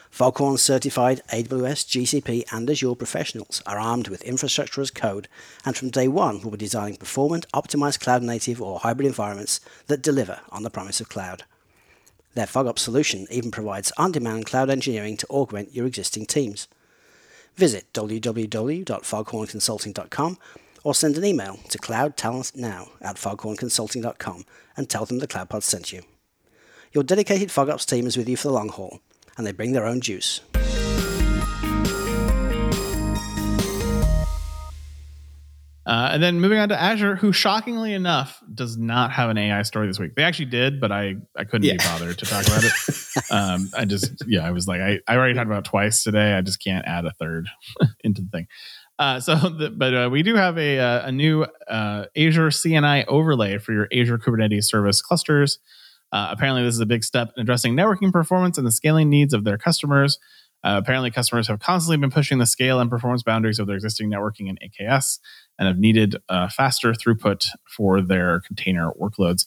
[0.09, 5.29] Foghorn certified AWS, GCP, and Azure professionals are armed with infrastructure as code
[5.63, 10.01] and from day one will be designing performant, optimized cloud native or hybrid environments that
[10.01, 11.45] deliver on the promise of cloud.
[12.33, 16.69] Their FogOps solution even provides on demand cloud engineering to augment your existing teams.
[17.57, 20.39] Visit www.foghornconsulting.com
[20.85, 24.45] or send an email to cloudtalentnow at foghornconsulting.com
[24.77, 26.03] and tell them the CloudPod sent you.
[26.93, 29.01] Your dedicated FogOps team is with you for the long haul
[29.37, 30.41] and they bring their own juice.
[35.87, 39.63] Uh, and then moving on to Azure, who shockingly enough does not have an AI
[39.63, 40.15] story this week.
[40.15, 41.73] They actually did, but I, I couldn't yeah.
[41.73, 42.73] be bothered to talk about it.
[43.31, 46.35] um, I just, yeah, I was like, I, I already talked about twice today.
[46.35, 47.49] I just can't add a third
[48.05, 48.47] into the thing.
[49.01, 53.07] Uh, so, the, but uh, we do have a, uh, a new uh, Azure CNI
[53.09, 55.59] overlay for your Azure Kubernetes service clusters.
[56.13, 59.45] Apparently, this is a big step in addressing networking performance and the scaling needs of
[59.45, 60.19] their customers.
[60.63, 64.49] Apparently, customers have constantly been pushing the scale and performance boundaries of their existing networking
[64.49, 65.21] in AKS
[65.57, 66.17] and have needed
[66.51, 69.47] faster throughput for their container workloads.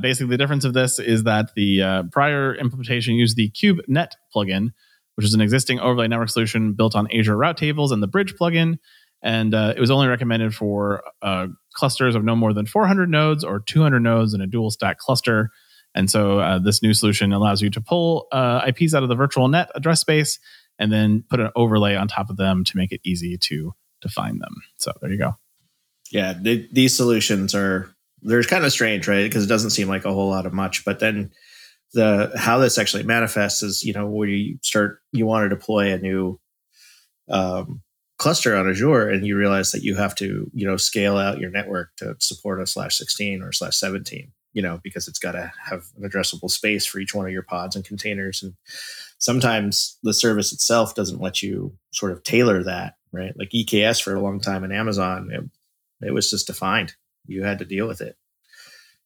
[0.00, 4.70] Basically, the difference of this is that the prior implementation used the KubeNet plugin,
[5.14, 8.34] which is an existing overlay network solution built on Azure Route Tables and the Bridge
[8.34, 8.78] plugin.
[9.22, 13.42] And uh, it was only recommended for uh, clusters of no more than 400 nodes
[13.42, 15.50] or 200 nodes in a dual stack cluster.
[15.94, 19.14] And so uh, this new solution allows you to pull uh, IPs out of the
[19.14, 20.38] virtual net address space
[20.78, 23.72] and then put an overlay on top of them to make it easy to
[24.02, 24.54] define them.
[24.76, 25.36] So there you go.
[26.10, 29.22] Yeah, these solutions are they're kind of strange, right?
[29.22, 31.32] Because it doesn't seem like a whole lot of much, but then
[31.94, 35.92] the how this actually manifests is you know where you start you want to deploy
[35.92, 36.38] a new
[37.30, 37.82] um,
[38.18, 41.50] cluster on Azure and you realize that you have to you know scale out your
[41.50, 45.52] network to support a slash 16 or slash 17 you know, because it's got to
[45.62, 48.42] have an addressable space for each one of your pods and containers.
[48.42, 48.54] And
[49.18, 53.34] sometimes the service itself doesn't let you sort of tailor that, right?
[53.36, 56.94] Like EKS for a long time in Amazon, it, it was just defined.
[57.26, 58.16] You had to deal with it.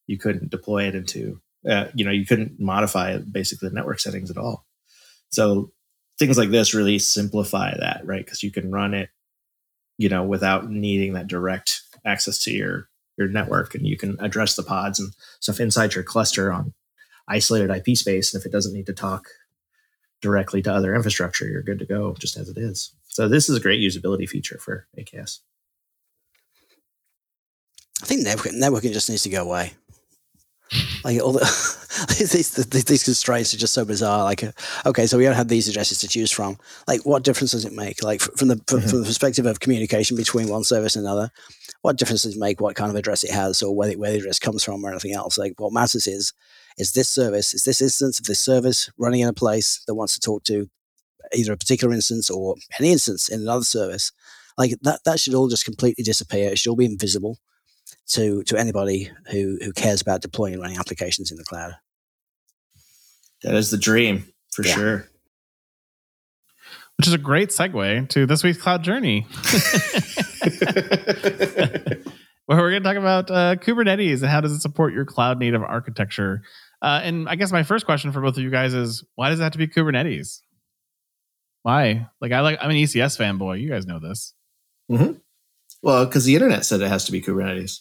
[0.06, 4.30] You couldn't deploy it into, uh, you know, you couldn't modify basically the network settings
[4.30, 4.66] at all.
[5.30, 5.72] So
[6.18, 8.24] things like this really simplify that, right?
[8.24, 9.10] Because you can run it,
[9.98, 14.54] you know, without needing that direct access to your your network and you can address
[14.54, 16.72] the pods and stuff inside your cluster on
[17.28, 18.32] isolated IP space.
[18.32, 19.26] And if it doesn't need to talk
[20.22, 22.94] directly to other infrastructure, you're good to go just as it is.
[23.08, 25.40] So this is a great usability feature for AKS.
[28.00, 29.72] I think networking, networking just needs to go away.
[31.04, 31.40] Like all the
[32.18, 34.24] these, these constraints are just so bizarre.
[34.24, 34.52] Like, uh,
[34.86, 36.58] okay, so we don't have these addresses to choose from.
[36.86, 38.02] Like, what difference does it make?
[38.02, 38.88] Like, from the from, mm-hmm.
[38.88, 41.30] from the perspective of communication between one service and another,
[41.82, 44.18] what difference does it make what kind of address it has or where, where the
[44.18, 45.38] address comes from or anything else?
[45.38, 46.32] Like, what matters is
[46.76, 50.14] is this service, is this instance of this service running in a place that wants
[50.14, 50.68] to talk to
[51.34, 54.12] either a particular instance or any instance in another service?
[54.56, 56.50] Like that, that should all just completely disappear.
[56.50, 57.38] It should all be invisible
[58.08, 61.74] to to anybody who who cares about deploying and running applications in the cloud.
[63.42, 64.74] That is the dream for yeah.
[64.74, 65.08] sure.
[66.96, 69.26] Which is a great segue to this week's cloud journey.
[72.46, 75.38] Where we're going to talk about uh, Kubernetes and how does it support your cloud
[75.38, 76.42] native architecture.
[76.80, 79.38] Uh, and I guess my first question for both of you guys is why does
[79.38, 80.40] it have to be Kubernetes?
[81.62, 82.08] Why?
[82.20, 83.60] Like I like I'm an ECS fanboy.
[83.60, 84.34] You guys know this.
[84.90, 85.12] Mm-hmm.
[85.82, 87.80] Well, because the internet said it has to be Kubernetes.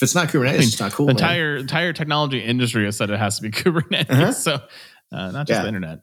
[0.00, 1.06] If it's not Kubernetes, I mean, it's not cool.
[1.06, 1.60] The entire man.
[1.60, 4.08] entire technology industry has said it has to be Kubernetes.
[4.08, 4.32] Uh-huh.
[4.32, 4.54] So
[5.12, 5.60] uh, not just yeah.
[5.60, 5.98] the internet.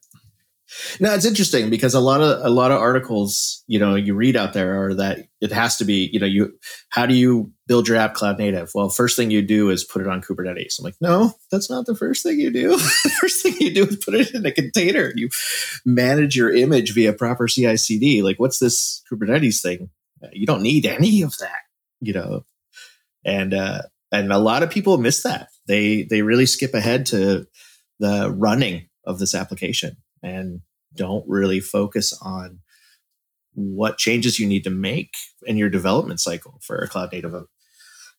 [1.00, 4.36] No, it's interesting because a lot of a lot of articles, you know, you read
[4.36, 6.54] out there are that it has to be, you know, you
[6.90, 8.70] how do you build your app cloud native?
[8.76, 10.78] Well, first thing you do is put it on Kubernetes.
[10.78, 12.70] I'm like, no, that's not the first thing you do.
[12.78, 15.12] the first thing you do is put it in a container.
[15.16, 15.30] You
[15.88, 18.22] manage your image via proper CI/CD.
[18.22, 19.90] Like, what's this Kubernetes thing?
[20.34, 21.62] You don't need any of that,
[22.00, 22.46] you know
[23.28, 25.50] and uh, and a lot of people miss that.
[25.68, 27.46] They they really skip ahead to
[28.00, 30.62] the running of this application and
[30.96, 32.60] don't really focus on
[33.54, 35.14] what changes you need to make
[35.46, 37.36] in your development cycle for a cloud native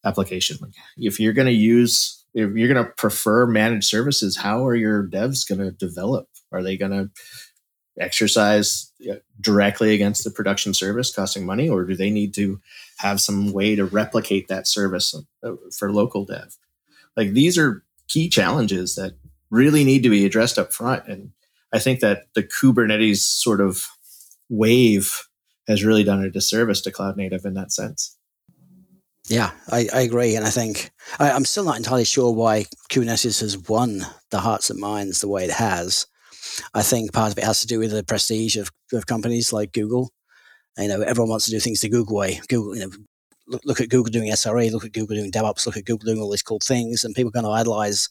[0.05, 0.59] application.
[0.61, 4.75] Like if you're going to use, if you're going to prefer managed services, how are
[4.75, 6.29] your devs going to develop?
[6.53, 7.11] Are they going to
[7.99, 8.93] exercise
[9.41, 12.61] directly against the production service costing money, or do they need to
[12.99, 16.57] have some way to replicate that service uh, for local dev?
[17.17, 19.15] Like these are key challenges that
[19.51, 21.07] really need to be addressed up front.
[21.09, 21.33] And
[21.73, 23.87] I think that the Kubernetes sort of
[24.49, 25.29] wave
[25.67, 28.17] has really done a disservice to cloud native in that sense.
[29.29, 30.37] Yeah, I, I agree.
[30.37, 34.71] And I think I, am still not entirely sure why Kubernetes has won the hearts
[34.71, 36.07] and minds the way it has.
[36.73, 39.73] I think part of it has to do with the prestige of, of companies like
[39.73, 40.11] Google.
[40.79, 42.41] You know, everyone wants to do things the Google way.
[42.49, 42.91] Google, you know,
[43.49, 46.21] look, look at Google doing SRE, look at Google doing DevOps, look at Google doing
[46.21, 48.09] all these cool things, and people going to idolize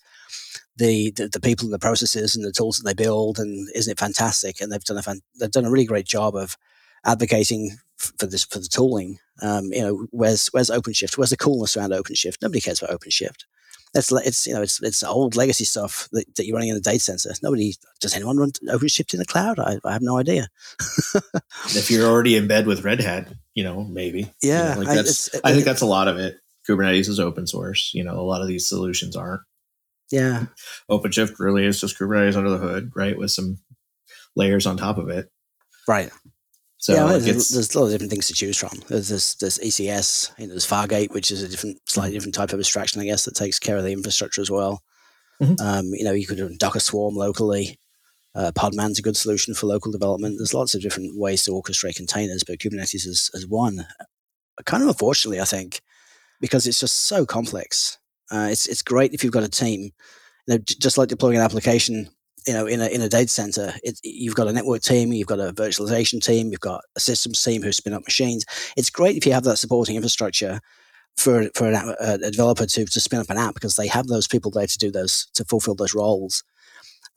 [0.76, 3.40] the, the, the people and the processes and the tools that they build.
[3.40, 4.60] And isn't it fantastic?
[4.62, 6.58] And they've done a fan, they've done a really great job of
[7.06, 9.20] advocating for this for the tooling.
[9.42, 11.18] Um, you know, where's where's OpenShift?
[11.18, 12.42] Where's the coolness around OpenShift?
[12.42, 13.46] Nobody cares about OpenShift.
[13.94, 16.82] It's it's you know it's it's old legacy stuff that, that you're running in a
[16.82, 17.34] data center.
[17.42, 19.60] Nobody does anyone run OpenShift in the cloud?
[19.60, 20.50] I, I have no idea.
[21.68, 24.32] if you're already in bed with Red Hat, you know maybe.
[24.42, 26.38] Yeah, you know, like that's, I, I think that's a lot of it.
[26.68, 27.92] Kubernetes is open source.
[27.94, 29.42] You know, a lot of these solutions aren't.
[30.12, 30.46] Yeah.
[30.90, 33.18] OpenShift really is just Kubernetes under the hood, right?
[33.18, 33.60] With some
[34.36, 35.30] layers on top of it.
[35.88, 36.12] Right.
[36.88, 38.82] So yeah, like there's, there's, a lot of different things to choose from.
[38.88, 42.54] There's this, this ECS, you know, there's Fargate, which is a different, slightly different type
[42.54, 44.82] of abstraction, I guess, that takes care of the infrastructure as well.
[45.42, 45.62] Mm-hmm.
[45.62, 47.78] Um, you know, you could do Docker Swarm locally.
[48.34, 50.36] Uh, Podman's a good solution for local development.
[50.38, 53.86] There's lots of different ways to orchestrate containers, but Kubernetes is, is one.
[54.64, 55.82] Kind of unfortunately, I think,
[56.40, 57.98] because it's just so complex.
[58.32, 59.92] Uh, it's it's great if you've got a team.
[60.48, 62.12] You know, just like deploying an application
[62.48, 65.28] you know, in a in a data center, it, you've got a network team, you've
[65.28, 68.46] got a virtualization team, you've got a systems team who spin up machines.
[68.78, 70.62] It's great if you have that supporting infrastructure
[71.18, 74.28] for for an, a, developer to to spin up an app because they have those
[74.28, 76.44] people there to do those to fulfill those roles.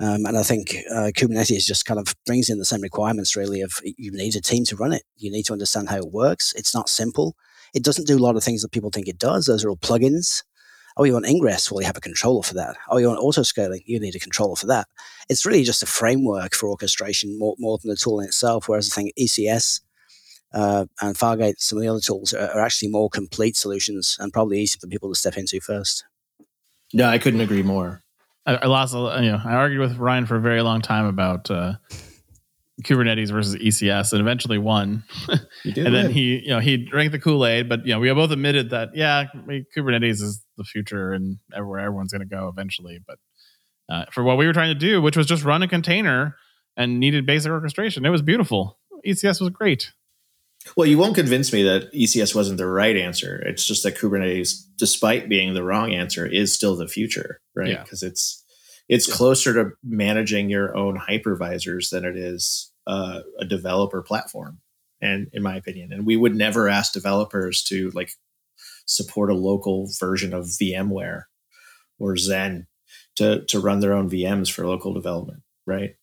[0.01, 3.61] Um, and I think uh, Kubernetes just kind of brings in the same requirements really
[3.61, 5.03] of you need a team to run it.
[5.17, 6.55] You need to understand how it works.
[6.57, 7.37] It's not simple.
[7.75, 9.45] It doesn't do a lot of things that people think it does.
[9.45, 10.43] Those are all plugins.
[10.97, 11.71] Oh, you want ingress?
[11.71, 12.77] Well, you have a controller for that.
[12.89, 13.83] Oh, you want auto scaling?
[13.87, 14.89] You need a controller for that.
[15.29, 18.69] It's really just a framework for orchestration more, more than the tool in itself.
[18.69, 19.81] Whereas I think ECS
[20.53, 24.33] uh, and Fargate, some of the other tools are, are, actually more complete solutions and
[24.33, 26.05] probably easier for people to step into first.
[26.93, 28.03] Yeah, I couldn't agree more.
[28.47, 31.51] I, I lost, you know, I argued with Ryan for a very long time about
[31.51, 31.75] uh,
[32.83, 35.05] Kubernetes versus ECS, and eventually won.
[35.29, 35.93] and win.
[35.93, 37.69] then he, you know, he drank the Kool Aid.
[37.69, 39.27] But you know, we have both admitted that yeah,
[39.77, 43.01] Kubernetes is the future and everywhere everyone's going to go eventually.
[43.07, 43.19] But
[43.89, 46.37] uh, for what we were trying to do, which was just run a container
[46.77, 48.79] and needed basic orchestration, it was beautiful.
[49.07, 49.93] ECS was great.
[50.77, 53.37] Well, you won't convince me that ECS wasn't the right answer.
[53.47, 57.79] It's just that Kubernetes, despite being the wrong answer, is still the future, right?
[57.83, 58.11] Because yeah.
[58.11, 58.40] it's
[58.91, 59.15] it's yeah.
[59.15, 64.59] closer to managing your own hypervisors than it is uh, a developer platform
[65.01, 65.93] and in my opinion.
[65.93, 68.11] And we would never ask developers to like
[68.85, 71.23] support a local version of vmware
[71.99, 72.67] or Xen
[73.17, 75.97] to to run their own vms for local development right?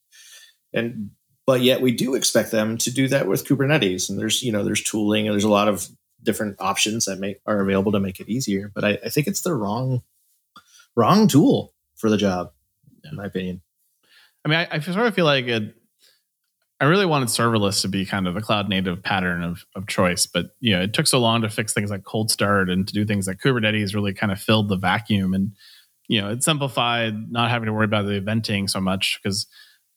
[0.73, 1.12] And
[1.45, 4.63] but yet we do expect them to do that with kubernetes and there's you know
[4.63, 5.88] there's tooling and there's a lot of
[6.23, 9.41] different options that make are available to make it easier but i, I think it's
[9.41, 10.02] the wrong
[10.95, 12.52] wrong tool for the job
[13.10, 13.62] in my opinion
[14.46, 15.74] i mean i, I sort of feel like it
[16.80, 20.28] I really wanted serverless to be kind of the cloud native pattern of, of choice,
[20.28, 22.93] but you know, it took so long to fix things like cold start and to
[22.93, 25.54] do things like Kubernetes really kind of filled the vacuum and
[26.08, 29.48] you know, it simplified not having to worry about the eventing so much because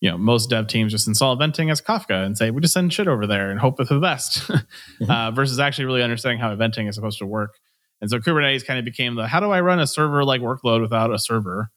[0.01, 2.92] you know, most dev teams just install eventing as Kafka and say, we just send
[2.92, 5.11] shit over there and hope for the best mm-hmm.
[5.11, 7.59] uh, versus actually really understanding how eventing is supposed to work.
[8.01, 10.81] And so Kubernetes kind of became the how do I run a server like workload
[10.81, 11.70] without a server?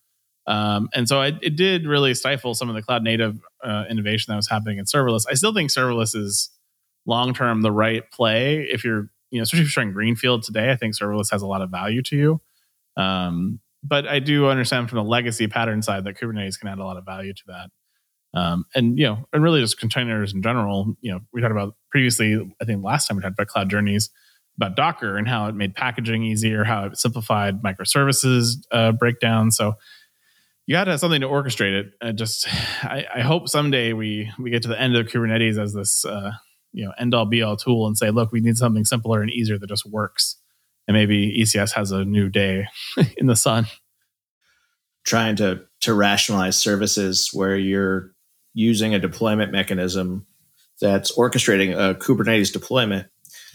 [0.45, 4.31] Um, and so it, it, did really stifle some of the cloud native uh, innovation
[4.31, 5.23] that was happening in serverless.
[5.29, 6.49] I still think serverless is
[7.05, 8.67] long term the right play.
[8.69, 11.47] If you're, you know, especially if you're in greenfield today, I think serverless has a
[11.47, 12.41] lot of value to you.
[12.97, 16.83] Um, but I do understand from the legacy pattern side that Kubernetes can add a
[16.83, 17.69] lot of value to that.
[18.33, 20.95] Um, and you know, and really just containers in general.
[21.01, 22.35] You know, we talked about previously.
[22.61, 24.09] I think last time we talked about cloud journeys
[24.57, 29.51] about Docker and how it made packaging easier, how it simplified microservices uh, breakdown.
[29.51, 29.75] So
[30.65, 31.93] you got to have something to orchestrate it.
[32.01, 32.47] And just,
[32.83, 36.31] I, I, hope someday we we get to the end of Kubernetes as this, uh,
[36.71, 39.31] you know, end all be all tool and say, look, we need something simpler and
[39.31, 40.37] easier that just works.
[40.87, 42.67] And maybe ECS has a new day
[43.17, 43.67] in the sun.
[45.03, 48.11] Trying to to rationalize services where you're
[48.53, 50.25] using a deployment mechanism
[50.79, 53.07] that's orchestrating a Kubernetes deployment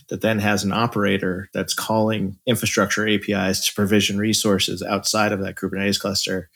[0.09, 5.57] that then has an operator that's calling infrastructure APIs to provision resources outside of that
[5.57, 6.51] Kubernetes cluster.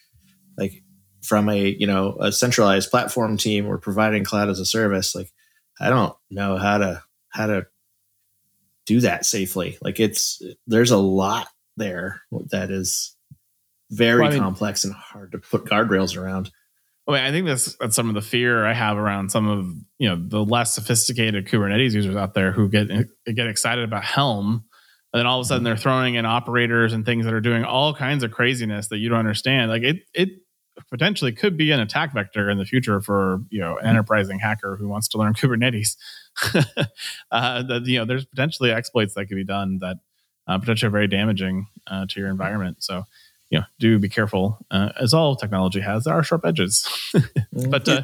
[0.56, 0.82] Like
[1.22, 5.32] from a you know a centralized platform team or providing cloud as a service, like
[5.80, 7.66] I don't know how to how to
[8.86, 9.78] do that safely.
[9.80, 13.16] Like it's there's a lot there that is
[13.90, 16.50] very well, I mean, complex and hard to put guardrails around.
[17.08, 19.66] I, mean, I think that's, that's some of the fear I have around some of
[19.98, 22.88] you know the less sophisticated Kubernetes users out there who get
[23.26, 24.64] get excited about Helm,
[25.12, 27.64] and then all of a sudden they're throwing in operators and things that are doing
[27.64, 29.70] all kinds of craziness that you don't understand.
[29.70, 30.30] Like it it
[30.90, 34.76] potentially could be an attack vector in the future for you know an enterprising hacker
[34.76, 35.96] who wants to learn Kubernetes.
[37.30, 39.98] uh, that you know there's potentially exploits that could be done that
[40.46, 42.82] uh, potentially are very damaging uh, to your environment.
[42.82, 43.04] So
[43.50, 44.58] you know, do be careful.
[44.70, 46.88] Uh, as all technology has, there are sharp edges.
[47.68, 48.02] but uh,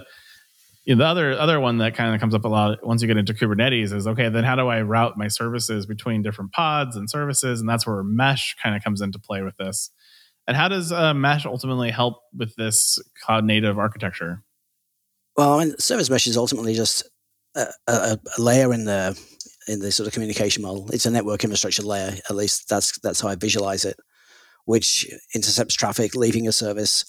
[0.89, 3.09] you know, the other other one that kind of comes up a lot once you
[3.09, 4.31] get into Kubernetes is okay.
[4.31, 7.61] Then how do I route my services between different pods and services?
[7.61, 9.91] And that's where mesh kind of comes into play with this.
[10.47, 14.43] And how does uh, mesh ultimately help with this cloud native architecture?
[15.37, 17.07] Well, mean, service mesh is ultimately just
[17.55, 19.21] a, a, a layer in the
[19.69, 20.89] in the sort of communication model.
[20.91, 22.15] It's a network infrastructure layer.
[22.31, 23.99] At least that's that's how I visualize it
[24.69, 27.07] which intercepts traffic leaving a service,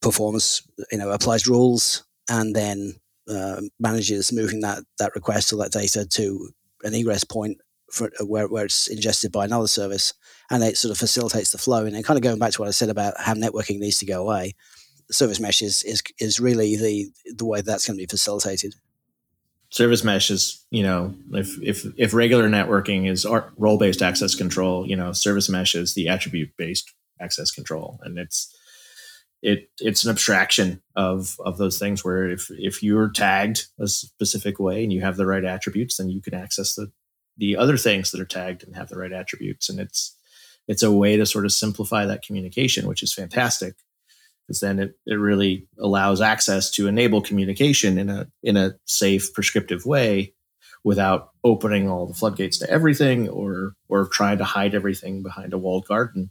[0.00, 2.94] performs, you know, applies rules, and then
[3.28, 6.50] uh, manages moving that that request or that data to
[6.82, 7.58] an egress point
[7.90, 10.12] for, uh, where, where it's ingested by another service,
[10.50, 11.84] and it sort of facilitates the flow.
[11.84, 14.06] And then kind of going back to what I said about how networking needs to
[14.06, 14.54] go away,
[15.10, 18.74] service mesh is is, is really the the way that's going to be facilitated
[19.74, 23.26] service mesh is you know if if if regular networking is
[23.58, 28.16] role based access control you know service mesh is the attribute based access control and
[28.16, 28.54] it's
[29.44, 34.58] it it's an abstraction of of those things where if if you're tagged a specific
[34.58, 36.90] way and you have the right attributes then you can access the
[37.36, 39.68] the other things that are tagged and have the right attributes.
[39.68, 40.16] And it's
[40.66, 43.74] it's a way to sort of simplify that communication which is fantastic
[44.46, 49.32] because then it, it really allows access to enable communication in a in a safe
[49.34, 50.32] prescriptive way
[50.82, 55.58] without opening all the floodgates to everything or or trying to hide everything behind a
[55.58, 56.30] walled garden.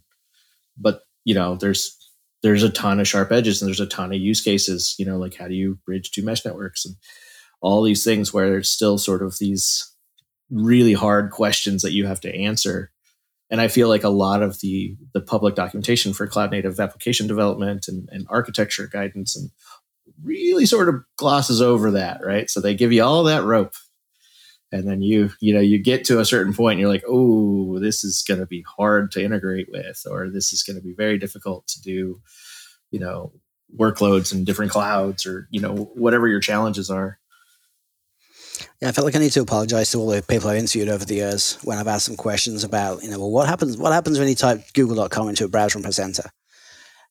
[0.76, 1.96] But you know there's
[2.44, 5.16] there's a ton of sharp edges and there's a ton of use cases you know
[5.16, 6.94] like how do you bridge two mesh networks and
[7.60, 9.90] all these things where there's still sort of these
[10.50, 12.92] really hard questions that you have to answer
[13.50, 17.26] and I feel like a lot of the the public documentation for cloud native application
[17.26, 19.50] development and, and architecture guidance and
[20.22, 22.48] really sort of glosses over that, right?
[22.50, 23.74] So they give you all that rope,
[24.72, 27.78] and then you you know you get to a certain point, and you're like, oh,
[27.78, 30.94] this is going to be hard to integrate with, or this is going to be
[30.94, 32.20] very difficult to do,
[32.90, 33.32] you know,
[33.76, 37.18] workloads in different clouds, or you know whatever your challenges are.
[38.80, 41.04] Yeah, I felt like I need to apologize to all the people I've interviewed over
[41.04, 43.76] the years when I've asked them questions about, you know, well, what happens?
[43.76, 46.30] What happens when you type Google.com into a browser and press enter?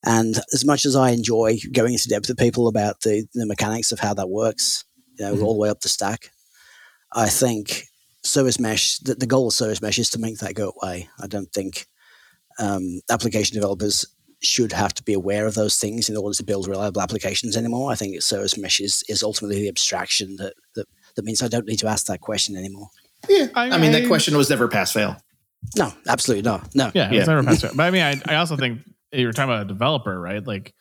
[0.04, 3.92] And as much as I enjoy going into depth with people about the, the mechanics
[3.92, 4.84] of how that works,
[5.18, 5.42] you know, mm-hmm.
[5.42, 6.30] all the way up the stack,
[7.14, 7.84] I think
[8.22, 11.08] service mesh, the, the, goal of service mesh is to make that go away.
[11.22, 11.86] I don't think
[12.58, 14.04] um, application developers
[14.42, 17.92] should have to be aware of those things in order to build reliable applications anymore.
[17.92, 21.66] I think service mesh is, is ultimately the abstraction that, that that means I don't
[21.66, 22.88] need to ask that question anymore.
[23.28, 25.16] Yeah, I, I mean that question was never pass fail.
[25.76, 26.74] No, absolutely not.
[26.74, 26.90] No.
[26.94, 27.72] Yeah, it was never pass fail.
[27.74, 28.80] But I mean, I, I also think
[29.12, 30.44] you were talking about a developer, right?
[30.44, 30.74] Like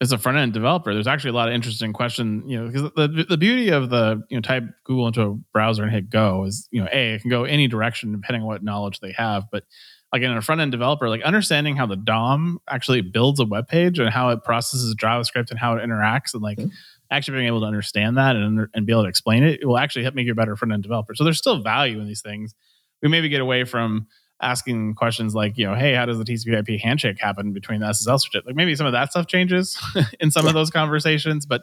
[0.00, 2.42] as a front end developer, there's actually a lot of interesting question.
[2.46, 5.82] You know, because the the beauty of the you know type Google into a browser
[5.82, 8.62] and hit go is you know a it can go any direction depending on what
[8.62, 9.64] knowledge they have, but
[10.12, 13.68] like in a front end developer, like understanding how the DOM actually builds a web
[13.68, 16.68] page and how it processes JavaScript and how it interacts and like mm-hmm
[17.10, 19.78] actually being able to understand that and, and be able to explain it, it will
[19.78, 21.14] actually help make you a better front end developer.
[21.14, 22.54] So there's still value in these things.
[23.02, 24.06] We maybe get away from
[24.42, 28.20] asking questions like, you know, hey, how does the TCP/IP handshake happen between the SSL
[28.20, 28.46] certificate?
[28.46, 29.78] Like maybe some of that stuff changes
[30.20, 30.50] in some yeah.
[30.50, 31.62] of those conversations, but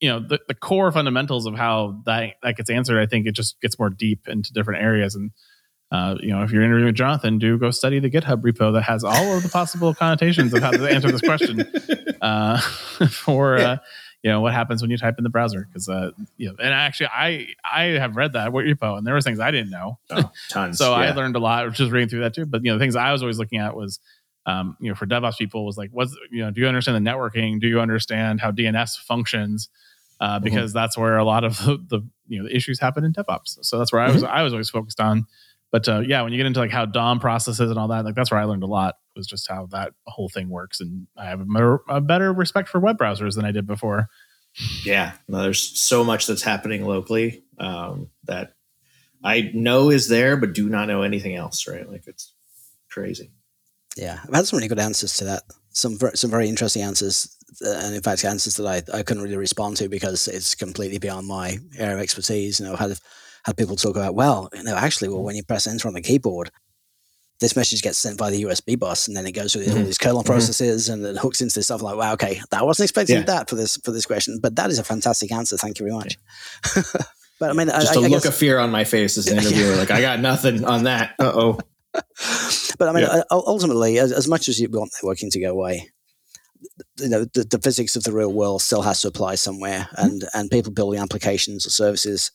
[0.00, 3.32] you know, the, the core fundamentals of how that that gets answered, I think it
[3.32, 5.14] just gets more deep into different areas.
[5.14, 5.30] And
[5.92, 9.04] uh, you know, if you're interviewing Jonathan, do go study the GitHub repo that has
[9.04, 11.60] all of the possible connotations of how to answer this question
[12.22, 12.60] uh,
[13.10, 13.56] for.
[13.56, 13.76] Uh,
[14.22, 16.72] you know what happens when you type in the browser because uh you know and
[16.72, 19.98] actually i i have read that what repo and there were things i didn't know
[20.10, 21.10] oh, tons so yeah.
[21.10, 23.12] i learned a lot just reading through that too but you know the things i
[23.12, 23.98] was always looking at was
[24.46, 27.10] um you know for devops people was like what's you know do you understand the
[27.10, 29.68] networking do you understand how dns functions
[30.20, 30.44] uh, mm-hmm.
[30.44, 30.78] because mm-hmm.
[30.78, 33.58] that's where a lot of the, the, you know the issues happen in DevOps.
[33.62, 34.32] So that's where I was mm-hmm.
[34.32, 35.26] I was always focused on.
[35.72, 38.14] But uh, yeah, when you get into like how DOM processes and all that, like
[38.14, 41.26] that's where I learned a lot was just how that whole thing works, and I
[41.26, 44.08] have a, more, a better respect for web browsers than I did before
[44.84, 48.54] Yeah, no, there's so much that's happening locally um, that
[49.22, 51.66] I know is there, but do not know anything else.
[51.68, 51.88] Right?
[51.88, 52.34] Like it's
[52.90, 53.30] crazy.
[53.96, 55.42] Yeah, I've had some really good answers to that.
[55.70, 59.76] Some some very interesting answers, and in fact, answers that I, I couldn't really respond
[59.78, 62.58] to because it's completely beyond my area of expertise.
[62.58, 62.98] You know, had
[63.44, 66.02] had people talk about, well, you know, actually, well, when you press enter on the
[66.02, 66.50] keyboard,
[67.40, 69.78] this message gets sent by the USB bus, and then it goes through mm-hmm.
[69.78, 70.26] all these kernel mm-hmm.
[70.26, 71.82] processes, and then hooks into this stuff.
[71.82, 73.22] Like, wow, okay, that wasn't expecting yeah.
[73.24, 75.56] that for this for this question, but that is a fantastic answer.
[75.56, 76.18] Thank you very much.
[77.40, 79.26] but I mean, just I, a I look guess, of fear on my face as
[79.26, 81.14] an interviewer, like I got nothing on that.
[81.18, 81.58] Uh oh.
[81.92, 83.22] but I mean, yeah.
[83.30, 85.90] ultimately, as, as, much as you want networking to go away,
[87.00, 90.04] you know, the, the, physics of the real world still has to apply somewhere, mm-hmm.
[90.04, 92.30] and and people building applications or services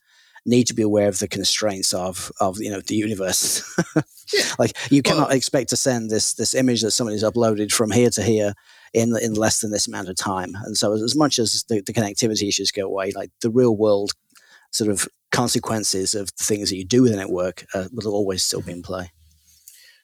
[0.46, 3.64] need to be aware of the constraints of of you know the universe.
[4.34, 4.44] yeah.
[4.60, 8.10] Like you cannot well, expect to send this this image that somebody's uploaded from here
[8.12, 8.54] to here
[8.94, 10.56] in in less than this amount of time.
[10.66, 14.14] And so, as much as the, the connectivity issues go away, like the real world
[14.72, 18.44] sort of consequences of the things that you do with a network uh, will always
[18.44, 19.12] still be in play.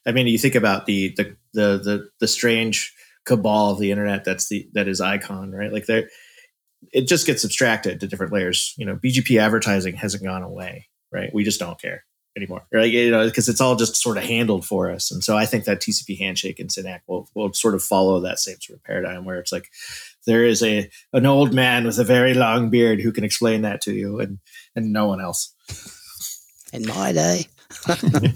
[0.04, 4.24] I mean, you think about the the the the, the strange cabal of the internet
[4.24, 6.08] that's the that is ICANN right like there
[6.92, 8.74] it just gets abstracted to different layers.
[8.76, 11.32] You know bgp advertising hasn't gone away right?
[11.34, 12.04] We just don't care
[12.36, 12.90] anymore right?
[12.90, 15.10] You know because it's all just sort of handled for us.
[15.10, 18.38] And so i think that tcp handshake and synack will, will sort of follow that
[18.38, 19.68] same sort of paradigm where it's like
[20.26, 23.80] there is a an old man with a very long beard who can explain that
[23.82, 24.38] to you and
[24.74, 25.54] and no one else.
[26.72, 27.46] In my day.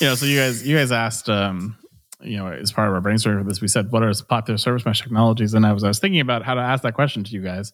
[0.00, 1.76] You know, so you guys, you guys asked, um,
[2.24, 4.84] you know, as part of our brainstorming for this, we said, what are popular service
[4.84, 5.54] mesh technologies?
[5.54, 7.72] And I was, I was thinking about how to ask that question to you guys.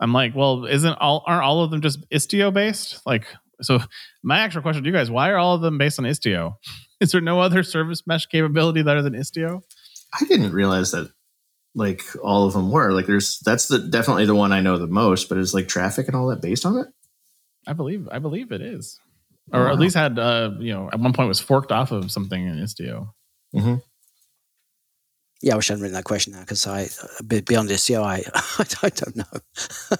[0.00, 3.00] I'm like, well, isn't all, aren't all of them just Istio based?
[3.06, 3.26] Like,
[3.60, 3.80] so
[4.22, 6.54] my actual question to you guys, why are all of them based on Istio?
[7.00, 9.62] Is there no other service mesh capability better than Istio?
[10.20, 11.10] I didn't realize that
[11.74, 14.86] like all of them were like there's that's the definitely the one I know the
[14.86, 16.88] most, but is like Traefik and all that based on it?
[17.66, 19.00] I believe I believe it is
[19.52, 19.72] or wow.
[19.72, 22.56] at least had uh, you know at one point was forked off of something in
[22.56, 23.12] Istio.
[23.54, 23.76] Mm-hmm.
[25.42, 26.88] Yeah, I wish I hadn't written that question now because I
[27.26, 28.22] beyond Istio, I
[28.86, 29.24] I don't know.
[29.90, 29.96] uh,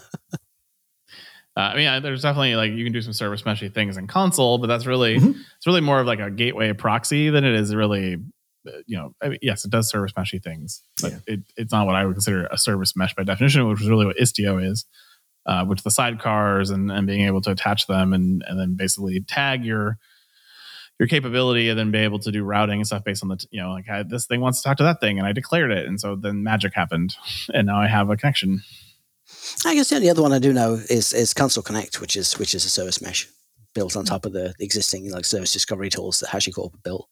[1.56, 4.66] I mean, there's definitely like you can do some service meshy things in Consul, but
[4.66, 5.30] that's really mm-hmm.
[5.30, 8.18] it's really more of like a gateway proxy than it is really.
[8.68, 11.18] Uh, you know, I mean, yes, it does service meshy things, but yeah.
[11.26, 14.04] it, it's not what I would consider a service mesh by definition, which is really
[14.04, 14.84] what Istio is
[15.46, 19.20] uh, which the sidecars and, and being able to attach them and, and then basically
[19.20, 19.98] tag your
[21.00, 23.60] your capability and then be able to do routing and stuff based on the you
[23.60, 25.86] know like I, this thing wants to talk to that thing and I declared it
[25.86, 27.16] and so then magic happened
[27.54, 28.60] and now I have a connection.
[29.64, 32.38] I guess the only other one I do know is is Consul Connect, which is
[32.38, 33.26] which is a service mesh
[33.74, 37.08] built on top of the existing like service discovery tools that HashiCorp built.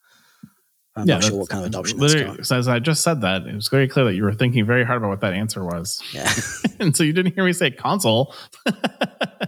[0.95, 3.55] I'm yeah, not sure what kind of adoption that's As I just said that, it
[3.55, 6.03] was very clear that you were thinking very hard about what that answer was.
[6.13, 6.31] Yeah.
[6.81, 8.35] and so you didn't hear me say Consul.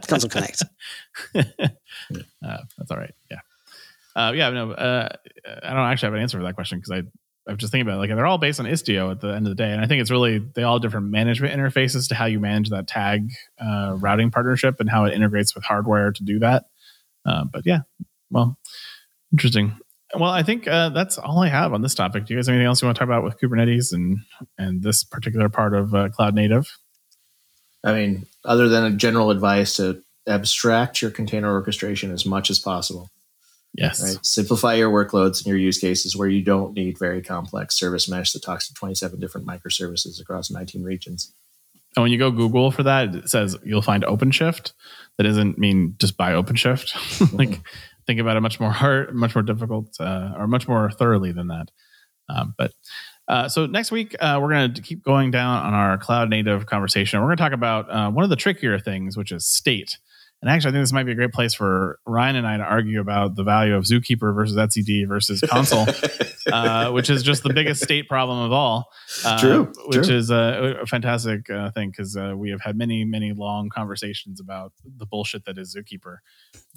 [0.06, 0.62] Consul Connect.
[1.34, 1.42] uh,
[2.40, 3.12] that's all right.
[3.30, 3.40] Yeah.
[4.16, 5.08] Uh, yeah, no, uh,
[5.62, 7.02] I don't actually have an answer for that question because I
[7.50, 7.98] I'm just thinking about it.
[7.98, 10.00] Like they're all based on Istio at the end of the day, and I think
[10.00, 14.30] it's really they all different management interfaces to how you manage that tag uh, routing
[14.30, 16.64] partnership and how it integrates with hardware to do that.
[17.26, 17.80] Uh, but yeah,
[18.30, 18.58] well,
[19.32, 19.76] interesting.
[20.14, 22.26] Well, I think uh, that's all I have on this topic.
[22.26, 24.18] Do you guys have anything else you want to talk about with Kubernetes and
[24.58, 26.70] and this particular part of uh, cloud native?
[27.82, 32.58] I mean, other than a general advice to abstract your container orchestration as much as
[32.58, 33.08] possible.
[33.74, 34.02] Yes.
[34.02, 34.24] Right.
[34.26, 38.32] Simplify your workloads and your use cases where you don't need very complex service mesh
[38.32, 41.32] that talks to 27 different microservices across 19 regions.
[41.96, 44.72] And when you go Google for that, it says you'll find OpenShift.
[45.16, 47.32] That doesn't mean just buy OpenShift.
[47.38, 47.60] like
[48.06, 51.48] think about it much more hard, much more difficult, uh, or much more thoroughly than
[51.48, 51.70] that.
[52.28, 52.72] Um, but
[53.28, 56.66] uh, so next week uh, we're going to keep going down on our cloud native
[56.66, 57.20] conversation.
[57.20, 59.98] We're going to talk about uh, one of the trickier things, which is state.
[60.42, 62.62] And actually, I think this might be a great place for Ryan and I to
[62.62, 65.86] argue about the value of Zookeeper versus etcd versus Consul,
[66.52, 68.88] uh, which is just the biggest state problem of all.
[69.22, 70.16] Uh, true, which true.
[70.16, 74.40] is a, a fantastic uh, thing because uh, we have had many, many long conversations
[74.40, 76.18] about the bullshit that is Zookeeper.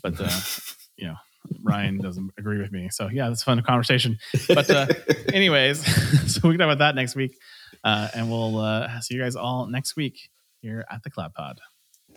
[0.01, 0.29] But uh,
[0.97, 1.15] you know,
[1.61, 2.89] Ryan doesn't agree with me.
[2.91, 4.17] So yeah, that's a fun conversation.
[4.47, 4.87] But uh,
[5.33, 5.85] anyways,
[6.33, 7.37] so we can talk about that next week.
[7.83, 10.29] Uh, and we'll uh, see you guys all next week
[10.61, 11.59] here at the Cloud Pod.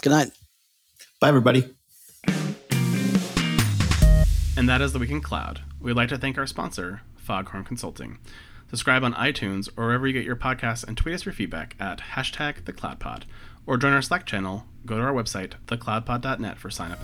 [0.03, 0.31] Good night.
[1.19, 1.75] Bye, everybody.
[4.59, 5.63] And that is the Week in Cloud.
[5.81, 8.19] We'd like to thank our sponsor, Foghorn Consulting.
[8.69, 12.01] Subscribe on iTunes or wherever you get your podcasts and tweet us your feedback at
[12.15, 13.23] hashtag thecloudpod.
[13.67, 17.03] Or join our Slack channel, go to our website, thecloudpod.net for sign up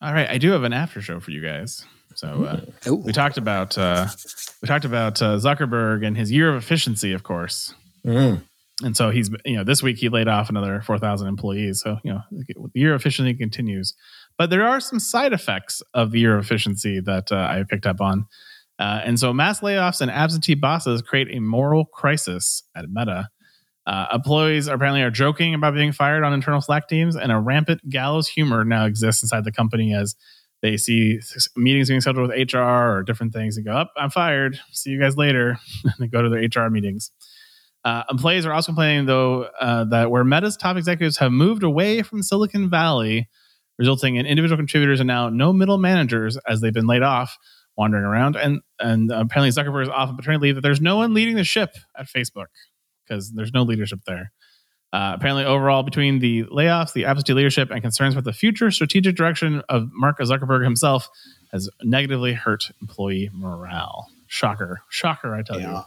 [0.00, 0.28] instructions.
[0.30, 1.84] I, I do have an after show for you guys.
[2.14, 4.08] So uh, we talked about uh,
[4.60, 7.74] we talked about uh, Zuckerberg and his year of efficiency, of course.
[8.04, 8.42] Mm.
[8.82, 11.80] And so he's you know this week he laid off another four thousand employees.
[11.82, 13.94] So you know the year of efficiency continues,
[14.38, 17.86] but there are some side effects of the year of efficiency that uh, I picked
[17.86, 18.26] up on.
[18.78, 23.28] Uh, and so mass layoffs and absentee bosses create a moral crisis at Meta.
[23.90, 27.80] Uh, employees apparently are joking about being fired on internal Slack teams, and a rampant
[27.90, 30.14] gallows humor now exists inside the company as
[30.62, 31.18] they see
[31.56, 34.60] meetings being scheduled with HR or different things and go, Up, I'm fired.
[34.70, 35.58] See you guys later.
[35.84, 37.10] and they go to their HR meetings.
[37.84, 42.02] Uh, employees are also complaining, though, uh, that where Meta's top executives have moved away
[42.02, 43.28] from Silicon Valley,
[43.76, 47.36] resulting in individual contributors and now no middle managers as they've been laid off,
[47.76, 48.36] wandering around.
[48.36, 50.54] And and apparently Zuckerberg is off on paternity leave.
[50.54, 52.46] That there's no one leading the ship at Facebook
[53.10, 54.32] because there's no leadership there.
[54.92, 59.14] Uh, apparently, overall, between the layoffs, the absentee leadership, and concerns with the future strategic
[59.14, 61.08] direction of Mark Zuckerberg himself,
[61.52, 64.08] has negatively hurt employee morale.
[64.26, 65.34] Shocker, shocker!
[65.34, 65.80] I tell you.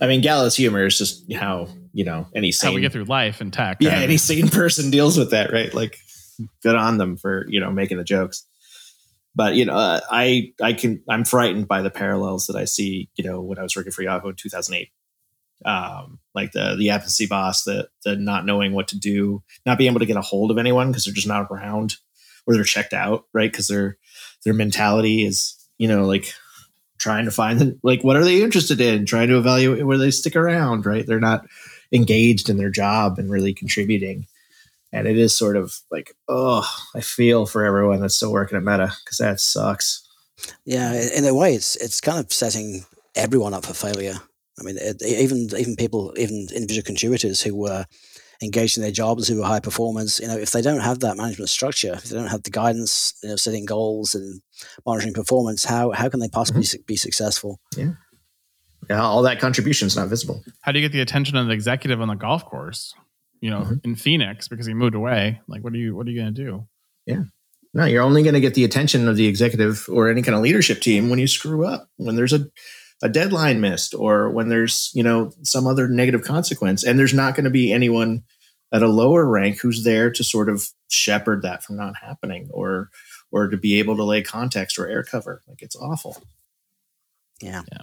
[0.00, 2.70] I mean, gallows humor is just how you know any sane.
[2.70, 3.78] how we get through life and tech.
[3.80, 4.02] yeah right?
[4.02, 5.72] any sane person deals with that, right?
[5.74, 5.98] Like,
[6.62, 8.46] good on them for you know making the jokes.
[9.34, 13.10] But you know, uh, I I can I'm frightened by the parallels that I see.
[13.16, 14.90] You know, when I was working for Yahoo in 2008,
[15.64, 19.90] um, like the the absentee boss, the the not knowing what to do, not being
[19.90, 21.96] able to get a hold of anyone because they're just not around,
[22.46, 23.50] or they're checked out, right?
[23.50, 23.98] Because their
[24.44, 26.32] their mentality is you know like
[26.98, 30.36] trying to find like what are they interested in trying to evaluate where they stick
[30.36, 31.46] around right they're not
[31.92, 34.26] engaged in their job and really contributing
[34.92, 38.62] and it is sort of like oh i feel for everyone that's still working at
[38.62, 40.06] meta because that sucks
[40.64, 42.84] Yeah, in a way, it's it's kind of setting
[43.14, 44.16] everyone up for failure.
[44.60, 47.86] I mean, it, even even people, even individual contributors who were
[48.42, 51.16] engaged in their jobs, who were high performers, you know, if they don't have that
[51.16, 54.40] management structure, if they don't have the guidance, you know, setting goals and
[54.86, 57.60] monitoring performance, how how can they possibly su- be successful?
[57.76, 57.92] yeah
[58.88, 61.52] Yeah, all that contribution is not visible How do you get the attention of the
[61.52, 62.94] executive on the golf course?
[63.40, 63.80] You know, Mhm.
[63.84, 65.40] in Phoenix because he moved away.
[65.48, 66.66] Like, what are you what are you going to do?
[67.06, 67.22] Yeah,
[67.74, 70.42] no you're only going to get the attention of the executive or any kind of
[70.42, 72.46] leadership team when you screw up when there's a
[73.02, 77.34] a deadline missed or when there's you know some other negative consequence and there's not
[77.34, 78.22] going to be anyone
[78.72, 82.90] at a lower rank who's there to sort of shepherd that from not happening or
[83.32, 86.22] or to be able to lay context or air cover like it's awful
[87.40, 87.82] Yeah, yeah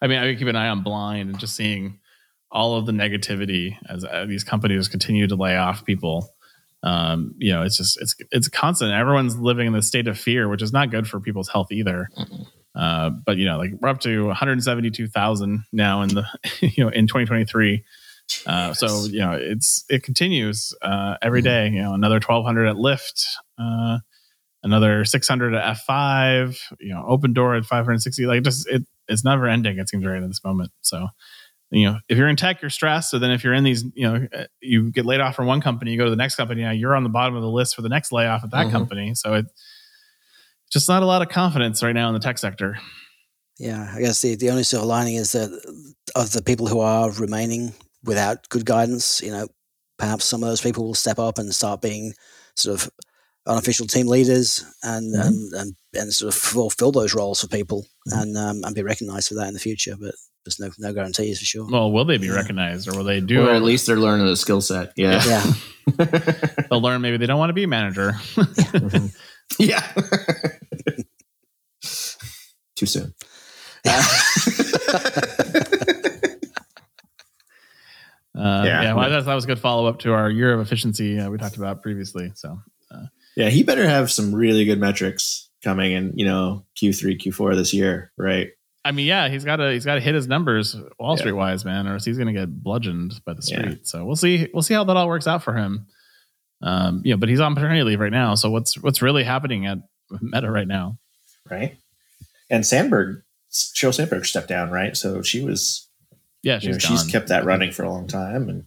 [0.00, 1.98] I mean, I keep an eye on Blind and just seeing
[2.50, 6.34] all of the negativity as uh, these companies continue to lay off people.
[6.82, 8.92] Um, you know, it's just it's it's constant.
[8.92, 12.08] Everyone's living in the state of fear, which is not good for people's health either.
[12.78, 16.24] Uh, but you know, like we're up to 172,000 now in the
[16.60, 17.84] you know in 2023.
[18.46, 21.68] Uh, so you know, it's it continues uh, every day.
[21.70, 23.24] You know, another 1,200 at Lyft,
[23.58, 23.98] uh,
[24.62, 26.58] another 600 at F5.
[26.78, 28.26] You know, Opendoor at 560.
[28.26, 29.78] Like just it it's never ending.
[29.78, 30.70] It seems right at this moment.
[30.82, 31.08] So
[31.70, 33.10] you know, if you're in tech, you're stressed.
[33.10, 35.60] So then if you're in these, you know, uh, you get laid off from one
[35.60, 36.62] company, you go to the next company.
[36.62, 38.70] Now you're on the bottom of the list for the next layoff at that Mhm.
[38.70, 39.14] company.
[39.14, 39.52] So it's
[40.70, 42.78] just not a lot of confidence right now in the tech sector.
[43.58, 43.92] yeah.
[43.94, 45.50] I guess the the only silver lining is that
[46.14, 47.72] of the people who are remaining
[48.04, 49.46] without good guidance, you know,
[49.98, 52.12] perhaps some of those people will step up and start being
[52.56, 52.90] sort of
[53.46, 55.26] unofficial team leaders and Mhm.
[55.26, 59.28] and, and and sort of fulfill those roles for people and um, and be recognized
[59.28, 59.96] for that in the future.
[59.98, 60.14] But
[60.44, 61.66] there's no no guarantees for sure.
[61.70, 62.34] Well, will they be Yeah.
[62.34, 63.46] recognized or will they do?
[63.48, 65.52] or at least they're learning the skill set yeah yeah,
[66.70, 68.12] they'll learn maybe they don't want to be a manager.
[68.36, 69.14] Mhm.
[69.58, 69.82] yeah
[72.78, 73.12] too soon
[78.36, 78.82] Uh, Yeah.
[78.82, 81.28] yeah, well, that, that was a good follow up to our year of efficiency uh,
[81.28, 82.30] we talked about previously.
[82.36, 82.60] So
[83.36, 87.74] Yeah, he better have some really good metrics coming in, you know, Q3, Q4 this
[87.74, 88.48] year, right?
[88.84, 91.20] I mean, yeah, he's got to he's got to hit his numbers Wall Yeah.
[91.20, 93.58] Street wise, man, or else he's going to get bludgeoned by the Yeah.
[93.60, 93.86] street.
[93.88, 95.86] So we'll see we'll see how that all works out for him.
[96.62, 98.34] Um, you know, but he's on paternity leave right now.
[98.36, 99.78] So what's what's really happening at
[100.22, 100.98] Meta right now?
[101.50, 101.76] Right.
[102.50, 104.96] And Sandberg, Sheryl Sandberg stepped down, right?
[104.96, 105.88] So she was,
[106.42, 108.48] Yeah, you she's know, she's kept that running for a long time.
[108.48, 108.64] And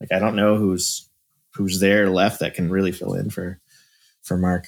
[0.00, 1.08] like, I don't know who's,
[1.54, 3.60] who's there left that can really fill in for,
[4.22, 4.66] for Mark.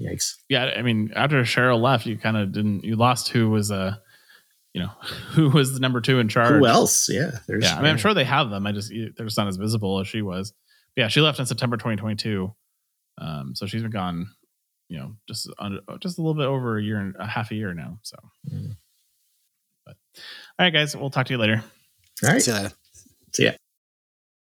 [0.00, 0.34] Yikes.
[0.48, 3.94] yeah, I mean, after Sheryl left, you kind of didn't you lost who was uh
[4.72, 4.88] you know
[5.32, 6.54] who was the number two in charge.
[6.54, 7.08] Who else?
[7.08, 7.38] Yeah.
[7.46, 8.66] There's, Yeah, I mean, I'm sure they have them.
[8.66, 10.52] I just they're just not as visible as she was.
[10.96, 12.52] But yeah, she left in September 2022.
[13.18, 14.28] Um, so she's been gone,
[14.92, 17.54] you know, just under, just a little bit over a year and a half a
[17.54, 17.98] year now.
[18.02, 18.16] So,
[18.52, 18.76] Mm.
[19.86, 19.96] but
[20.58, 21.64] all right, guys, we'll talk to you later.
[22.22, 22.42] All right.
[22.42, 22.72] See you later.
[23.32, 23.52] See ya.